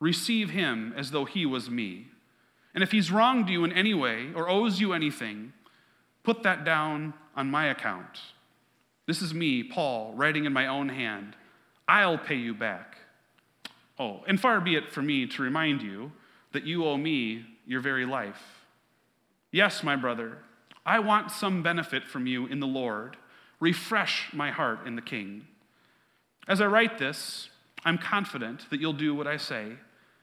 receive 0.00 0.48
him 0.48 0.94
as 0.96 1.10
though 1.10 1.26
he 1.26 1.44
was 1.44 1.68
me. 1.68 2.06
And 2.74 2.82
if 2.82 2.92
he's 2.92 3.12
wronged 3.12 3.50
you 3.50 3.62
in 3.64 3.72
any 3.74 3.92
way 3.92 4.30
or 4.34 4.48
owes 4.48 4.80
you 4.80 4.94
anything, 4.94 5.52
put 6.22 6.42
that 6.44 6.64
down 6.64 7.12
on 7.36 7.50
my 7.50 7.66
account. 7.66 8.22
This 9.04 9.20
is 9.20 9.34
me, 9.34 9.62
Paul, 9.64 10.14
writing 10.14 10.46
in 10.46 10.54
my 10.54 10.66
own 10.66 10.88
hand. 10.88 11.36
I'll 11.86 12.16
pay 12.16 12.36
you 12.36 12.54
back. 12.54 12.96
Oh, 14.00 14.22
and 14.26 14.40
far 14.40 14.62
be 14.62 14.76
it 14.76 14.90
from 14.90 15.06
me 15.06 15.26
to 15.26 15.42
remind 15.42 15.82
you 15.82 16.10
that 16.52 16.64
you 16.64 16.86
owe 16.86 16.96
me 16.96 17.44
your 17.66 17.80
very 17.80 18.06
life. 18.06 18.64
Yes, 19.52 19.82
my 19.82 19.94
brother, 19.94 20.38
I 20.86 21.00
want 21.00 21.30
some 21.30 21.62
benefit 21.62 22.08
from 22.08 22.26
you 22.26 22.46
in 22.46 22.60
the 22.60 22.66
Lord. 22.66 23.18
Refresh 23.60 24.30
my 24.32 24.50
heart 24.50 24.86
in 24.86 24.96
the 24.96 25.02
King. 25.02 25.46
As 26.48 26.62
I 26.62 26.66
write 26.66 26.98
this, 26.98 27.50
I'm 27.84 27.98
confident 27.98 28.70
that 28.70 28.80
you'll 28.80 28.94
do 28.94 29.14
what 29.14 29.26
I 29.26 29.36
say. 29.36 29.72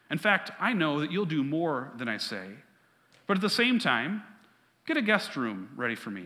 In 0.10 0.18
fact, 0.18 0.50
I 0.60 0.74
know 0.74 1.00
that 1.00 1.12
you'll 1.12 1.26
do 1.26 1.44
more 1.44 1.92
than 1.98 2.08
I 2.08 2.18
say. 2.18 2.48
But 3.28 3.38
at 3.38 3.42
the 3.42 3.50
same 3.50 3.78
time, 3.78 4.24
get 4.88 4.98
a 4.98 5.04
guest 5.04 5.36
room 5.36 5.70
ready 5.76 5.96
for 5.96 6.10
me. 6.10 6.26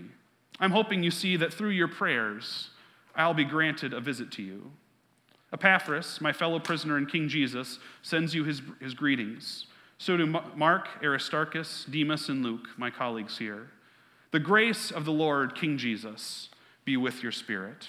I'm 0.62 0.72
hoping 0.72 1.04
you 1.04 1.12
see 1.12 1.36
that 1.36 1.54
through 1.54 1.72
your 1.72 1.90
prayers, 1.90 2.70
I'll 3.14 3.34
be 3.34 3.44
granted 3.44 3.94
a 3.94 4.00
visit 4.00 4.32
to 4.34 4.42
you. 4.42 4.72
Epaphras, 5.54 6.22
my 6.22 6.32
fellow 6.32 6.60
prisoner 6.60 6.98
in 6.98 7.06
King 7.06 7.28
Jesus, 7.28 7.80
sends 8.02 8.34
you 8.34 8.44
his, 8.44 8.62
his 8.80 8.94
greetings. 8.94 9.68
So 9.98 10.18
do 10.18 10.26
Mark, 10.26 10.88
Aristarchus, 11.04 11.86
Demas, 11.90 12.30
and 12.30 12.44
Luke, 12.44 12.70
my 12.78 12.90
colleagues 12.90 13.38
here. 13.38 13.68
The 14.32 14.40
grace 14.40 14.92
of 14.92 15.06
the 15.06 15.12
Lord, 15.12 15.56
King 15.56 15.78
Jesus, 15.78 16.50
be 16.86 16.98
with 16.98 17.22
your 17.22 17.32
spirit. 17.32 17.88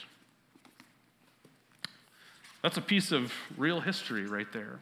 That's 2.62 2.76
a 2.76 2.82
piece 2.82 3.12
of 3.12 3.32
real 3.56 3.80
history 3.80 4.26
right 4.26 4.52
there. 4.52 4.80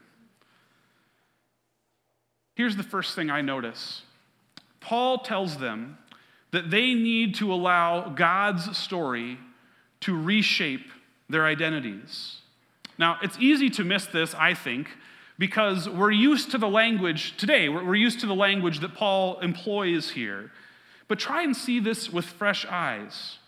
Here's 2.54 2.76
the 2.76 2.82
first 2.82 3.14
thing 3.14 3.30
I 3.30 3.40
notice 3.40 4.02
Paul 4.80 5.18
tells 5.18 5.58
them 5.58 5.98
that 6.50 6.70
they 6.70 6.94
need 6.94 7.34
to 7.36 7.52
allow 7.52 8.08
God's 8.08 8.76
story 8.76 9.38
to 10.00 10.20
reshape 10.20 10.90
their 11.28 11.46
identities. 11.46 12.39
Now, 13.00 13.16
it's 13.22 13.38
easy 13.38 13.70
to 13.70 13.82
miss 13.82 14.04
this, 14.04 14.34
I 14.34 14.52
think, 14.52 14.90
because 15.38 15.88
we're 15.88 16.10
used 16.10 16.50
to 16.50 16.58
the 16.58 16.68
language 16.68 17.34
today, 17.38 17.70
we're 17.70 17.94
used 17.94 18.20
to 18.20 18.26
the 18.26 18.34
language 18.34 18.80
that 18.80 18.94
Paul 18.94 19.40
employs 19.40 20.10
here. 20.10 20.52
But 21.08 21.18
try 21.18 21.42
and 21.42 21.56
see 21.56 21.80
this 21.80 22.10
with 22.10 22.26
fresh 22.26 22.66
eyes. 22.66 23.38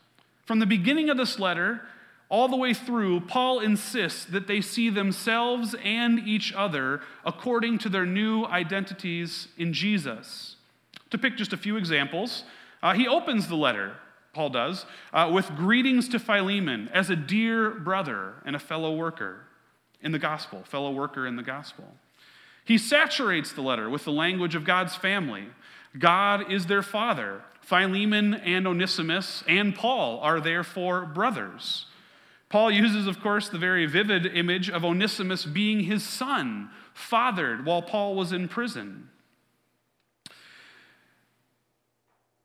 From 0.46 0.58
the 0.58 0.64
beginning 0.64 1.10
of 1.10 1.18
this 1.18 1.38
letter, 1.38 1.82
all 2.30 2.48
the 2.48 2.56
way 2.56 2.72
through, 2.72 3.20
Paul 3.20 3.60
insists 3.60 4.24
that 4.24 4.46
they 4.46 4.62
see 4.62 4.88
themselves 4.88 5.74
and 5.84 6.18
each 6.20 6.54
other 6.54 7.02
according 7.22 7.76
to 7.80 7.90
their 7.90 8.06
new 8.06 8.46
identities 8.46 9.48
in 9.58 9.74
Jesus. 9.74 10.56
To 11.10 11.18
pick 11.18 11.36
just 11.36 11.52
a 11.52 11.58
few 11.58 11.76
examples, 11.76 12.44
uh, 12.82 12.94
he 12.94 13.06
opens 13.06 13.48
the 13.48 13.56
letter, 13.56 13.96
Paul 14.32 14.50
does, 14.50 14.86
uh, 15.12 15.30
with 15.32 15.54
greetings 15.56 16.08
to 16.08 16.18
Philemon 16.18 16.88
as 16.92 17.10
a 17.10 17.16
dear 17.16 17.70
brother 17.70 18.34
and 18.44 18.56
a 18.56 18.58
fellow 18.58 18.94
worker 18.94 19.40
in 20.00 20.12
the 20.12 20.18
gospel, 20.18 20.62
fellow 20.64 20.90
worker 20.90 21.26
in 21.26 21.36
the 21.36 21.42
gospel. 21.42 21.84
He 22.64 22.78
saturates 22.78 23.52
the 23.52 23.62
letter 23.62 23.90
with 23.90 24.04
the 24.04 24.12
language 24.12 24.54
of 24.54 24.64
God's 24.64 24.96
family. 24.96 25.48
God 25.98 26.50
is 26.50 26.66
their 26.66 26.82
father. 26.82 27.42
Philemon 27.60 28.34
and 28.34 28.66
Onesimus 28.66 29.44
and 29.46 29.74
Paul 29.74 30.18
are 30.20 30.40
therefore 30.40 31.04
brothers. 31.04 31.86
Paul 32.48 32.70
uses, 32.70 33.06
of 33.06 33.20
course, 33.20 33.48
the 33.48 33.58
very 33.58 33.86
vivid 33.86 34.26
image 34.26 34.68
of 34.68 34.84
Onesimus 34.84 35.44
being 35.44 35.80
his 35.80 36.02
son, 36.04 36.70
fathered 36.92 37.64
while 37.64 37.82
Paul 37.82 38.14
was 38.14 38.32
in 38.32 38.48
prison. 38.48 39.08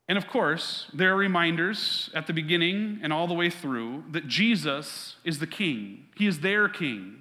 And 0.08 0.16
of 0.16 0.26
course, 0.26 0.86
there 0.94 1.12
are 1.12 1.16
reminders 1.16 2.08
at 2.14 2.26
the 2.26 2.32
beginning 2.32 3.00
and 3.02 3.12
all 3.12 3.26
the 3.26 3.34
way 3.34 3.50
through 3.50 4.04
that 4.10 4.26
Jesus 4.26 5.16
is 5.22 5.38
the 5.38 5.46
king. 5.46 6.06
He 6.16 6.26
is 6.26 6.40
their 6.40 6.68
king, 6.68 7.18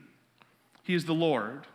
he 0.83 0.93
is 0.93 1.05
the 1.05 1.13
Lord. 1.13 1.67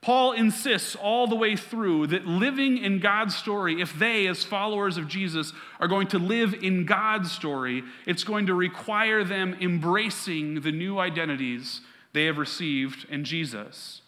Paul 0.00 0.32
insists 0.32 0.96
all 0.96 1.28
the 1.28 1.36
way 1.36 1.54
through 1.54 2.08
that 2.08 2.26
living 2.26 2.76
in 2.76 2.98
God's 2.98 3.36
story, 3.36 3.80
if 3.80 3.96
they, 3.96 4.26
as 4.26 4.42
followers 4.42 4.96
of 4.96 5.06
Jesus, 5.06 5.52
are 5.78 5.86
going 5.86 6.08
to 6.08 6.18
live 6.18 6.54
in 6.54 6.84
God's 6.86 7.30
story, 7.30 7.84
it's 8.04 8.24
going 8.24 8.46
to 8.46 8.54
require 8.54 9.22
them 9.22 9.56
embracing 9.60 10.62
the 10.62 10.72
new 10.72 10.98
identities 10.98 11.82
they 12.12 12.24
have 12.24 12.36
received 12.36 13.06
in 13.10 13.22
Jesus. 13.22 14.02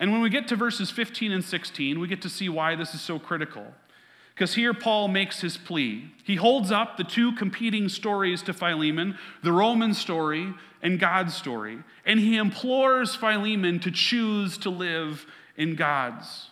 And 0.00 0.12
when 0.12 0.22
we 0.22 0.30
get 0.30 0.48
to 0.48 0.56
verses 0.56 0.90
15 0.90 1.30
and 1.30 1.44
16, 1.44 2.00
we 2.00 2.08
get 2.08 2.22
to 2.22 2.30
see 2.30 2.48
why 2.48 2.74
this 2.74 2.94
is 2.94 3.02
so 3.02 3.18
critical. 3.18 3.66
Because 4.36 4.54
here 4.54 4.74
Paul 4.74 5.08
makes 5.08 5.40
his 5.40 5.56
plea. 5.56 6.12
He 6.22 6.36
holds 6.36 6.70
up 6.70 6.98
the 6.98 7.04
two 7.04 7.32
competing 7.32 7.88
stories 7.88 8.42
to 8.42 8.52
Philemon 8.52 9.16
the 9.42 9.50
Roman 9.50 9.94
story 9.94 10.52
and 10.82 11.00
God's 11.00 11.34
story. 11.34 11.78
And 12.04 12.20
he 12.20 12.36
implores 12.36 13.16
Philemon 13.16 13.80
to 13.80 13.90
choose 13.90 14.58
to 14.58 14.68
live 14.68 15.24
in 15.56 15.74
God's. 15.74 16.50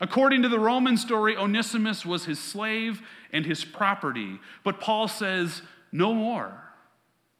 According 0.00 0.42
to 0.42 0.48
the 0.48 0.58
Roman 0.58 0.96
story, 0.96 1.36
Onesimus 1.36 2.04
was 2.04 2.24
his 2.24 2.40
slave 2.40 3.00
and 3.32 3.46
his 3.46 3.64
property. 3.64 4.40
But 4.64 4.80
Paul 4.80 5.06
says, 5.06 5.62
no 5.92 6.12
more. 6.12 6.52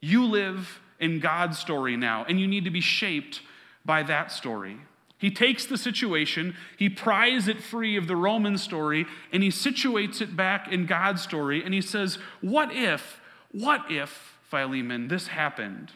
You 0.00 0.24
live 0.24 0.80
in 1.00 1.18
God's 1.18 1.58
story 1.58 1.96
now, 1.96 2.24
and 2.28 2.38
you 2.38 2.46
need 2.46 2.64
to 2.64 2.70
be 2.70 2.80
shaped 2.80 3.40
by 3.84 4.04
that 4.04 4.30
story. 4.30 4.76
He 5.20 5.30
takes 5.30 5.66
the 5.66 5.76
situation, 5.76 6.56
he 6.78 6.88
pries 6.88 7.46
it 7.46 7.62
free 7.62 7.94
of 7.98 8.06
the 8.06 8.16
Roman 8.16 8.56
story, 8.56 9.04
and 9.30 9.42
he 9.42 9.50
situates 9.50 10.22
it 10.22 10.34
back 10.34 10.72
in 10.72 10.86
God's 10.86 11.20
story. 11.20 11.62
And 11.62 11.74
he 11.74 11.82
says, 11.82 12.18
What 12.40 12.74
if, 12.74 13.20
what 13.52 13.82
if, 13.90 14.38
Philemon, 14.48 15.08
this 15.08 15.26
happened? 15.28 15.92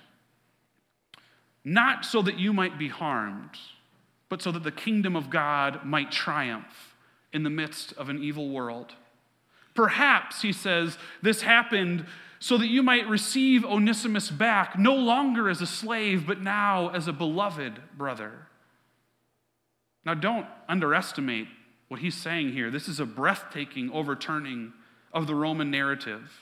Not 1.65 2.05
so 2.05 2.21
that 2.21 2.39
you 2.39 2.53
might 2.53 2.79
be 2.79 2.89
harmed, 2.89 3.57
but 4.29 4.43
so 4.43 4.53
that 4.53 4.63
the 4.63 4.71
kingdom 4.71 5.17
of 5.17 5.31
God 5.31 5.87
might 5.87 6.13
triumph 6.13 6.95
in 7.33 7.45
the 7.45 7.51
midst 7.51 7.95
of 7.95 8.11
an 8.11 8.23
evil 8.23 8.51
world. 8.51 8.93
Perhaps, 9.75 10.43
he 10.43 10.53
says, 10.53 10.99
this 11.23 11.41
happened 11.41 12.05
so 12.41 12.59
that 12.59 12.69
you 12.69 12.83
might 12.83 13.09
receive 13.09 13.65
Onesimus 13.65 14.31
back, 14.31 14.79
no 14.79 14.95
longer 14.95 15.49
as 15.49 15.63
a 15.63 15.67
slave, 15.67 16.27
but 16.27 16.43
now 16.43 16.91
as 16.91 17.09
a 17.09 17.13
beloved 17.13 17.81
brother. 17.97 18.49
Now, 20.05 20.15
don't 20.15 20.47
underestimate 20.69 21.49
what 21.89 22.01
he's 22.01 22.17
saying 22.17 22.53
here. 22.53 22.71
This 22.71 22.89
is 22.89 23.01
a 23.01 23.07
breathtaking 23.07 23.91
overturning 23.93 24.73
of 25.13 25.27
the 25.27 25.35
Roman 25.35 25.71
narrative. 25.71 26.41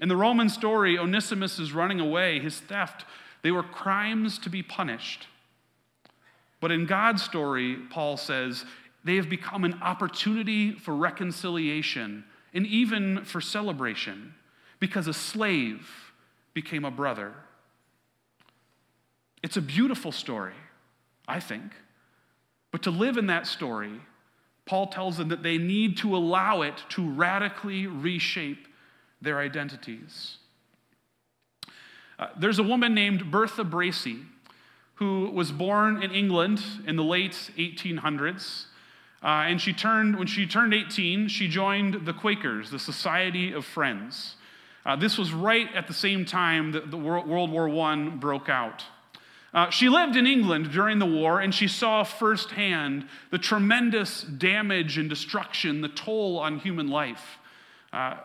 In 0.00 0.08
the 0.08 0.16
Roman 0.16 0.48
story, 0.48 0.98
Onesimus 0.98 1.58
is 1.58 1.72
running 1.72 2.00
away. 2.00 2.38
His 2.38 2.58
theft, 2.58 3.04
they 3.42 3.50
were 3.50 3.62
crimes 3.62 4.38
to 4.38 4.50
be 4.50 4.62
punished. 4.62 5.26
But 6.60 6.70
in 6.70 6.86
God's 6.86 7.22
story, 7.22 7.76
Paul 7.90 8.16
says, 8.16 8.64
they 9.04 9.16
have 9.16 9.28
become 9.28 9.64
an 9.64 9.80
opportunity 9.82 10.72
for 10.72 10.94
reconciliation 10.94 12.24
and 12.52 12.66
even 12.66 13.24
for 13.24 13.40
celebration 13.40 14.34
because 14.78 15.06
a 15.06 15.14
slave 15.14 16.12
became 16.54 16.84
a 16.84 16.90
brother. 16.90 17.34
It's 19.42 19.56
a 19.56 19.62
beautiful 19.62 20.12
story, 20.12 20.54
I 21.26 21.40
think. 21.40 21.72
But 22.72 22.82
to 22.84 22.90
live 22.90 23.16
in 23.16 23.26
that 23.26 23.46
story, 23.46 24.00
Paul 24.64 24.86
tells 24.88 25.16
them 25.16 25.28
that 25.28 25.42
they 25.42 25.58
need 25.58 25.96
to 25.98 26.16
allow 26.16 26.62
it 26.62 26.84
to 26.90 27.08
radically 27.08 27.86
reshape 27.86 28.68
their 29.20 29.38
identities. 29.38 30.36
Uh, 32.18 32.28
there's 32.38 32.58
a 32.58 32.62
woman 32.62 32.94
named 32.94 33.30
Bertha 33.30 33.64
Bracey 33.64 34.24
who 34.94 35.30
was 35.30 35.50
born 35.50 36.02
in 36.02 36.10
England 36.10 36.62
in 36.86 36.96
the 36.96 37.02
late 37.02 37.50
1800s. 37.56 38.66
Uh, 39.22 39.26
and 39.48 39.60
she 39.60 39.72
turned, 39.72 40.16
when 40.18 40.26
she 40.26 40.46
turned 40.46 40.74
18, 40.74 41.28
she 41.28 41.48
joined 41.48 42.06
the 42.06 42.12
Quakers, 42.12 42.70
the 42.70 42.78
Society 42.78 43.52
of 43.52 43.64
Friends. 43.64 44.36
Uh, 44.84 44.96
this 44.96 45.18
was 45.18 45.32
right 45.32 45.68
at 45.74 45.86
the 45.86 45.94
same 45.94 46.24
time 46.24 46.72
that 46.72 46.90
the 46.90 46.96
World 46.96 47.50
War 47.50 47.68
I 47.68 48.08
broke 48.10 48.48
out. 48.48 48.84
Uh, 49.52 49.68
she 49.70 49.88
lived 49.88 50.16
in 50.16 50.26
England 50.26 50.70
during 50.70 50.98
the 50.98 51.06
war 51.06 51.40
and 51.40 51.54
she 51.54 51.66
saw 51.66 52.04
firsthand 52.04 53.06
the 53.30 53.38
tremendous 53.38 54.22
damage 54.22 54.96
and 54.96 55.08
destruction, 55.08 55.80
the 55.80 55.88
toll 55.88 56.38
on 56.38 56.58
human 56.58 56.88
life. 56.88 57.38
Uh, 57.92 58.16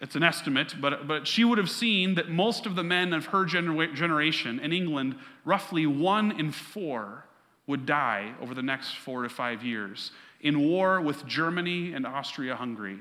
it's 0.00 0.14
an 0.14 0.22
estimate, 0.22 0.74
but, 0.80 1.06
but 1.06 1.26
she 1.26 1.44
would 1.44 1.58
have 1.58 1.68
seen 1.68 2.14
that 2.14 2.30
most 2.30 2.66
of 2.66 2.76
the 2.76 2.84
men 2.84 3.12
of 3.12 3.26
her 3.26 3.44
gener- 3.44 3.94
generation 3.94 4.60
in 4.60 4.72
England, 4.72 5.16
roughly 5.44 5.86
one 5.86 6.38
in 6.38 6.52
four, 6.52 7.24
would 7.66 7.84
die 7.84 8.32
over 8.40 8.54
the 8.54 8.62
next 8.62 8.96
four 8.96 9.22
to 9.22 9.28
five 9.28 9.62
years 9.62 10.12
in 10.40 10.60
war 10.60 11.00
with 11.00 11.26
Germany 11.26 11.92
and 11.92 12.06
Austria 12.06 12.54
Hungary. 12.54 12.98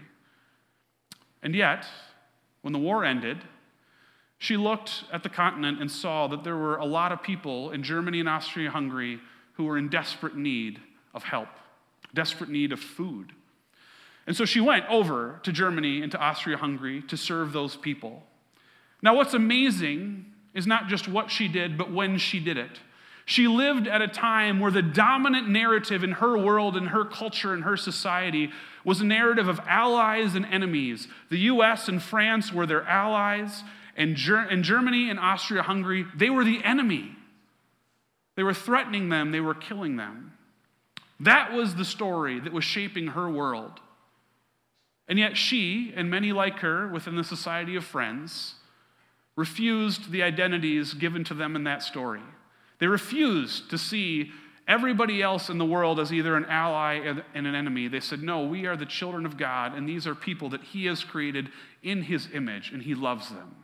And 1.43 1.55
yet, 1.55 1.85
when 2.61 2.73
the 2.73 2.79
war 2.79 3.05
ended, 3.05 3.37
she 4.39 4.57
looked 4.57 5.03
at 5.11 5.23
the 5.23 5.29
continent 5.29 5.81
and 5.81 5.89
saw 5.89 6.27
that 6.27 6.43
there 6.43 6.57
were 6.57 6.77
a 6.77 6.85
lot 6.85 7.11
of 7.11 7.23
people 7.23 7.71
in 7.71 7.83
Germany 7.83 8.19
and 8.19 8.29
Austria 8.29 8.69
Hungary 8.69 9.19
who 9.53 9.65
were 9.65 9.77
in 9.77 9.89
desperate 9.89 10.35
need 10.35 10.79
of 11.13 11.23
help, 11.23 11.49
desperate 12.13 12.49
need 12.49 12.71
of 12.71 12.79
food. 12.79 13.31
And 14.27 14.35
so 14.35 14.45
she 14.45 14.59
went 14.59 14.85
over 14.89 15.39
to 15.43 15.51
Germany 15.51 16.01
and 16.01 16.11
to 16.11 16.19
Austria 16.19 16.57
Hungary 16.57 17.01
to 17.03 17.17
serve 17.17 17.53
those 17.53 17.75
people. 17.75 18.23
Now, 19.01 19.15
what's 19.15 19.33
amazing 19.33 20.25
is 20.53 20.67
not 20.67 20.87
just 20.87 21.07
what 21.07 21.31
she 21.31 21.47
did, 21.47 21.77
but 21.77 21.91
when 21.91 22.17
she 22.17 22.39
did 22.39 22.57
it. 22.57 22.79
She 23.25 23.47
lived 23.47 23.87
at 23.87 24.01
a 24.01 24.07
time 24.07 24.59
where 24.59 24.71
the 24.71 24.81
dominant 24.81 25.49
narrative 25.49 26.03
in 26.03 26.13
her 26.13 26.37
world, 26.37 26.77
in 26.77 26.87
her 26.87 27.03
culture, 27.03 27.53
in 27.53 27.63
her 27.63 27.75
society 27.75 28.51
was 28.85 29.01
a 29.01 29.05
narrative 29.05 29.47
of 29.47 29.59
allies 29.67 30.35
and 30.35 30.45
enemies. 30.45 31.07
The 31.29 31.39
US 31.39 31.89
and 31.89 32.01
France 32.01 32.53
were 32.53 32.65
their 32.65 32.83
allies, 32.83 33.63
and, 33.97 34.15
Ger- 34.15 34.37
and 34.37 34.63
Germany 34.63 35.09
and 35.09 35.19
Austria 35.19 35.63
Hungary, 35.63 36.05
they 36.15 36.29
were 36.29 36.45
the 36.45 36.63
enemy. 36.63 37.15
They 38.35 38.43
were 38.43 38.53
threatening 38.53 39.09
them, 39.09 39.31
they 39.31 39.39
were 39.39 39.55
killing 39.55 39.97
them. 39.97 40.33
That 41.19 41.51
was 41.51 41.75
the 41.75 41.83
story 41.83 42.39
that 42.39 42.53
was 42.53 42.63
shaping 42.63 43.07
her 43.07 43.27
world. 43.27 43.79
And 45.07 45.17
yet, 45.17 45.35
she, 45.35 45.91
and 45.95 46.11
many 46.11 46.31
like 46.31 46.59
her 46.59 46.87
within 46.87 47.15
the 47.15 47.23
Society 47.23 47.75
of 47.75 47.83
Friends, 47.83 48.55
refused 49.35 50.11
the 50.11 50.21
identities 50.21 50.93
given 50.93 51.23
to 51.23 51.33
them 51.33 51.55
in 51.55 51.63
that 51.63 51.81
story. 51.81 52.21
They 52.79 52.87
refused 52.87 53.69
to 53.71 53.77
see 53.77 54.31
everybody 54.67 55.23
else 55.23 55.49
in 55.49 55.57
the 55.57 55.65
world 55.65 55.99
as 55.99 56.13
either 56.13 56.35
an 56.35 56.45
ally 56.45 56.95
and 57.33 57.47
an 57.47 57.55
enemy. 57.55 57.87
They 57.87 57.99
said, 57.99 58.21
No, 58.21 58.43
we 58.43 58.67
are 58.67 58.75
the 58.75 58.85
children 58.85 59.25
of 59.25 59.37
God, 59.37 59.73
and 59.73 59.89
these 59.89 60.05
are 60.05 60.13
people 60.13 60.49
that 60.49 60.61
He 60.61 60.85
has 60.85 61.03
created 61.03 61.49
in 61.81 62.03
His 62.03 62.27
image, 62.33 62.71
and 62.71 62.83
He 62.83 62.93
loves 62.93 63.29
them. 63.29 63.55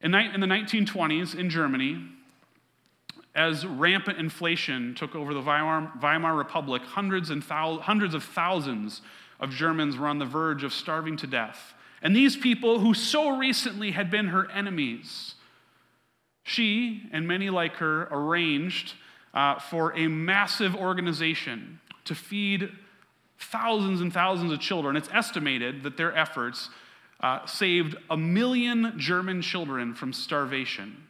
In 0.00 0.10
the 0.10 0.18
1920s 0.18 1.34
in 1.34 1.50
Germany, 1.50 2.02
as 3.34 3.66
rampant 3.66 4.18
inflation 4.18 4.94
took 4.94 5.14
over 5.14 5.34
the 5.34 5.42
Weimar, 5.42 6.36
Republic, 6.36 6.82
hundreds, 6.82 7.30
and 7.30 7.42
thou, 7.42 7.78
hundreds 7.78 8.14
of 8.14 8.24
thousands 8.24 9.02
of 9.38 9.50
Germans 9.50 9.96
were 9.96 10.06
on 10.06 10.18
the 10.18 10.24
verge 10.24 10.64
of 10.64 10.72
starving 10.72 11.16
to 11.18 11.26
death. 11.26 11.74
And 12.02 12.16
these 12.16 12.36
people, 12.36 12.80
who 12.80 12.94
so 12.94 13.36
recently 13.36 13.90
had 13.90 14.10
been 14.10 14.28
her 14.28 14.50
enemies, 14.50 15.34
she 16.42 17.08
and 17.12 17.26
many 17.26 17.50
like 17.50 17.76
her 17.76 18.08
arranged 18.10 18.94
uh, 19.34 19.58
for 19.58 19.96
a 19.96 20.08
massive 20.08 20.74
organization 20.74 21.80
to 22.04 22.14
feed 22.14 22.70
thousands 23.38 24.00
and 24.00 24.12
thousands 24.12 24.52
of 24.52 24.60
children. 24.60 24.96
It's 24.96 25.10
estimated 25.12 25.82
that 25.82 25.96
their 25.96 26.16
efforts 26.16 26.70
uh, 27.20 27.46
saved 27.46 27.96
a 28.10 28.16
million 28.16 28.94
German 28.96 29.42
children 29.42 29.94
from 29.94 30.12
starvation. 30.12 31.06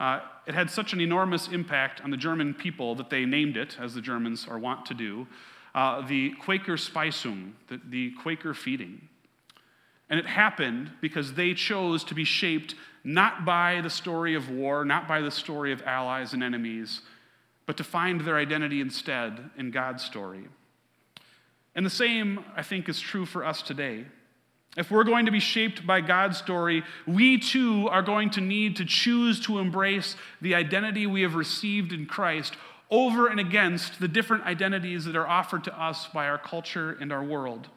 Uh, 0.00 0.20
it 0.46 0.54
had 0.54 0.70
such 0.70 0.92
an 0.92 1.00
enormous 1.00 1.48
impact 1.48 2.00
on 2.00 2.10
the 2.10 2.16
German 2.16 2.54
people 2.54 2.94
that 2.96 3.10
they 3.10 3.24
named 3.24 3.56
it, 3.56 3.76
as 3.80 3.94
the 3.94 4.00
Germans 4.00 4.46
are 4.48 4.58
wont 4.58 4.86
to 4.86 4.94
do, 4.94 5.26
uh, 5.74 6.06
the 6.06 6.30
Quaker 6.40 6.76
Speisung, 6.76 7.52
the, 7.68 7.80
the 7.88 8.10
Quaker 8.22 8.54
feeding. 8.54 9.08
And 10.10 10.20
it 10.20 10.26
happened 10.26 10.90
because 11.00 11.34
they 11.34 11.54
chose 11.54 12.04
to 12.04 12.14
be 12.14 12.24
shaped 12.24 12.74
not 13.04 13.44
by 13.44 13.80
the 13.80 13.90
story 13.90 14.34
of 14.34 14.50
war, 14.50 14.84
not 14.84 15.06
by 15.08 15.20
the 15.20 15.30
story 15.30 15.72
of 15.72 15.82
allies 15.82 16.32
and 16.32 16.42
enemies, 16.42 17.02
but 17.66 17.76
to 17.76 17.84
find 17.84 18.20
their 18.20 18.36
identity 18.36 18.80
instead 18.80 19.50
in 19.56 19.70
God's 19.70 20.04
story. 20.04 20.44
And 21.74 21.84
the 21.84 21.90
same, 21.90 22.44
I 22.56 22.62
think, 22.62 22.88
is 22.88 23.00
true 23.00 23.26
for 23.26 23.44
us 23.44 23.62
today. 23.62 24.04
If 24.76 24.90
we're 24.90 25.04
going 25.04 25.26
to 25.26 25.32
be 25.32 25.40
shaped 25.40 25.86
by 25.86 26.00
God's 26.00 26.38
story, 26.38 26.82
we 27.06 27.38
too 27.38 27.88
are 27.88 28.02
going 28.02 28.30
to 28.30 28.40
need 28.40 28.76
to 28.76 28.84
choose 28.84 29.38
to 29.40 29.58
embrace 29.58 30.16
the 30.40 30.54
identity 30.54 31.06
we 31.06 31.22
have 31.22 31.36
received 31.36 31.92
in 31.92 32.06
Christ 32.06 32.56
over 32.90 33.28
and 33.28 33.38
against 33.38 34.00
the 34.00 34.08
different 34.08 34.44
identities 34.44 35.04
that 35.04 35.16
are 35.16 35.26
offered 35.26 35.64
to 35.64 35.80
us 35.80 36.08
by 36.08 36.28
our 36.28 36.38
culture 36.38 36.96
and 37.00 37.12
our 37.12 37.22
world. 37.22 37.68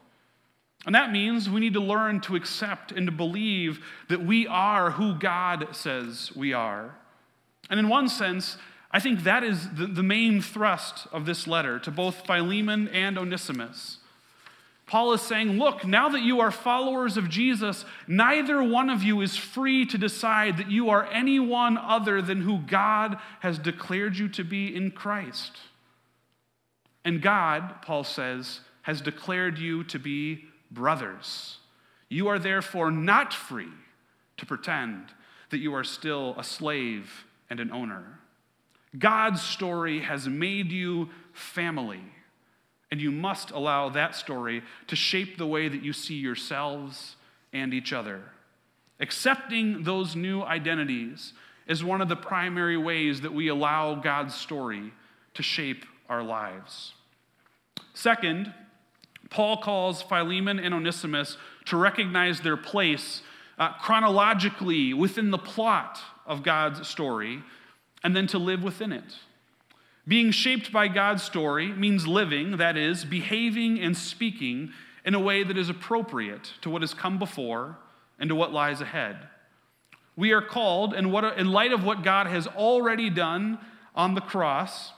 And 0.86 0.96
that 0.96 1.12
means 1.12 1.50
we 1.50 1.60
need 1.60 1.74
to 1.74 1.80
learn 1.80 2.22
to 2.22 2.36
accept 2.36 2.92
and 2.92 3.08
to 3.08 3.12
believe 3.12 3.84
that 4.10 4.24
we 4.24 4.48
are 4.48 4.92
who 4.92 5.16
God 5.16 5.70
says 5.75 6.32
we 6.36 6.54
are. 6.54 6.96
And 7.70 7.80
in 7.80 7.89
one 7.89 8.08
sense, 8.08 8.58
I 8.92 9.00
think 9.00 9.24
that 9.24 9.44
is 9.44 9.70
the, 9.72 9.86
the 9.86 10.04
main 10.04 10.42
thrust 10.42 11.08
of 11.12 11.25
this 11.25 11.46
letter 11.46 11.77
to 11.80 11.92
both 11.92 12.25
Philemon 12.25 12.88
and 12.88 13.18
Onesimus. 13.18 13.98
Paul 14.88 15.12
is 15.13 15.22
saying, 15.22 15.60
Look, 15.60 15.86
now 15.86 16.10
that 16.10 16.24
you 16.24 16.39
are 16.39 16.50
followers 16.50 17.17
of 17.17 17.29
Jesus, 17.29 17.86
neither 18.08 18.63
one 18.63 18.89
of 18.89 19.03
you 19.03 19.22
is 19.22 19.36
free 19.36 19.86
to 19.86 19.98
decide 19.98 20.58
that 20.58 20.72
you 20.72 20.89
are 20.89 21.06
anyone 21.12 21.77
other 21.77 22.22
than 22.22 22.41
who 22.41 22.60
God 22.60 23.17
has 23.41 23.60
declared 23.60 24.17
you 24.17 24.29
to 24.29 24.44
be 24.44 24.74
in 24.74 24.91
Christ. 24.91 25.58
And 27.03 27.22
God, 27.22 27.82
Paul 27.82 28.06
says, 28.06 28.62
has 28.84 29.01
declared 29.01 29.60
you 29.60 29.84
to 29.86 30.00
be 30.00 30.46
brothers. 30.72 31.58
You 32.10 32.29
are 32.29 32.39
therefore 32.39 32.89
not 32.89 33.34
free 33.34 33.72
to 34.38 34.46
pretend 34.46 35.12
that 35.50 35.60
you 35.60 35.74
are 35.75 35.84
still 35.84 36.36
a 36.38 36.44
slave 36.44 37.25
and 37.50 37.60
an 37.60 37.72
owner. 37.72 38.20
God's 38.98 39.41
story 39.41 40.00
has 40.01 40.27
made 40.29 40.72
you 40.72 41.10
family, 41.34 42.03
and 42.91 43.01
you 43.01 43.11
must 43.11 43.51
allow 43.51 43.89
that 43.89 44.15
story 44.15 44.63
to 44.87 44.95
shape 44.95 45.37
the 45.37 45.47
way 45.47 45.67
that 45.67 45.83
you 45.83 45.93
see 45.93 46.15
yourselves 46.15 47.15
and 47.53 47.73
each 47.73 47.91
other. 47.93 48.21
Accepting 49.00 49.83
those 49.83 50.15
new 50.15 50.41
identities 50.41 51.33
is 51.67 51.83
one 51.83 52.01
of 52.01 52.09
the 52.09 52.15
primary 52.15 52.77
ways 52.77 53.21
that 53.21 53.33
we 53.33 53.50
allow 53.50 53.95
God's 53.95 54.33
story 54.33 54.93
to 55.33 55.43
shape 55.43 55.85
our 56.09 56.23
lives. 56.23 56.93
Second, 57.93 58.53
Paul 59.29 59.57
calls 59.57 60.01
Philemon 60.01 60.59
and 60.59 60.73
Onesimus 60.73 61.37
to 61.65 61.77
recognize 61.77 62.41
their 62.41 62.57
place 62.57 63.21
uh, 63.57 63.73
chronologically 63.73 64.93
within 64.93 65.31
the 65.31 65.37
plot 65.37 66.00
of 66.25 66.43
God's 66.43 66.87
story 66.87 67.43
and 68.03 68.15
then 68.15 68.27
to 68.27 68.37
live 68.37 68.63
within 68.63 68.91
it. 68.91 69.15
Being 70.07 70.31
shaped 70.31 70.72
by 70.72 70.87
God's 70.87 71.24
story 71.24 71.67
means 71.67 72.07
living, 72.07 72.57
that 72.57 72.77
is, 72.77 73.03
behaving 73.03 73.79
and 73.79 73.96
speaking 73.98 74.72
in 75.03 75.13
a 75.13 75.20
way 75.20 75.43
that 75.43 75.57
is 75.57 75.70
appropriate 75.70 76.53
to 76.61 76.70
what 76.70 76.81
has 76.81 76.93
come 76.93 77.20
before 77.20 77.77
and 78.17 78.29
to 78.29 78.35
what 78.35 78.53
lies 78.53 78.79
ahead. 78.79 79.27
We 80.15 80.31
are 80.31 80.41
called, 80.41 80.93
in, 80.93 81.11
what, 81.11 81.37
in 81.37 81.51
light 81.51 81.74
of 81.74 81.83
what 81.83 82.03
God 82.03 82.27
has 82.27 82.48
already 82.48 83.09
done 83.09 83.59
on 83.96 84.15
the 84.15 84.22
cross 84.22 84.93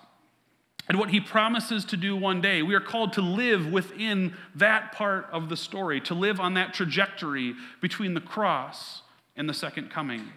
and 0.87 0.97
what 0.97 1.09
he 1.09 1.19
promises 1.19 1.85
to 1.85 1.97
do 1.97 2.15
one 2.15 2.41
day, 2.41 2.61
we 2.61 2.73
are 2.73 2.79
called 2.79 3.13
to 3.13 3.21
live 3.21 3.71
within 3.71 4.35
that 4.55 4.91
part 4.91 5.27
of 5.31 5.49
the 5.49 5.57
story, 5.57 6.01
to 6.01 6.13
live 6.13 6.39
on 6.39 6.53
that 6.55 6.73
trajectory 6.73 7.55
between 7.81 8.13
the 8.13 8.21
cross 8.21 9.01
and 9.35 9.49
the 9.49 9.53
second 9.53 9.91
coming. 9.91 10.29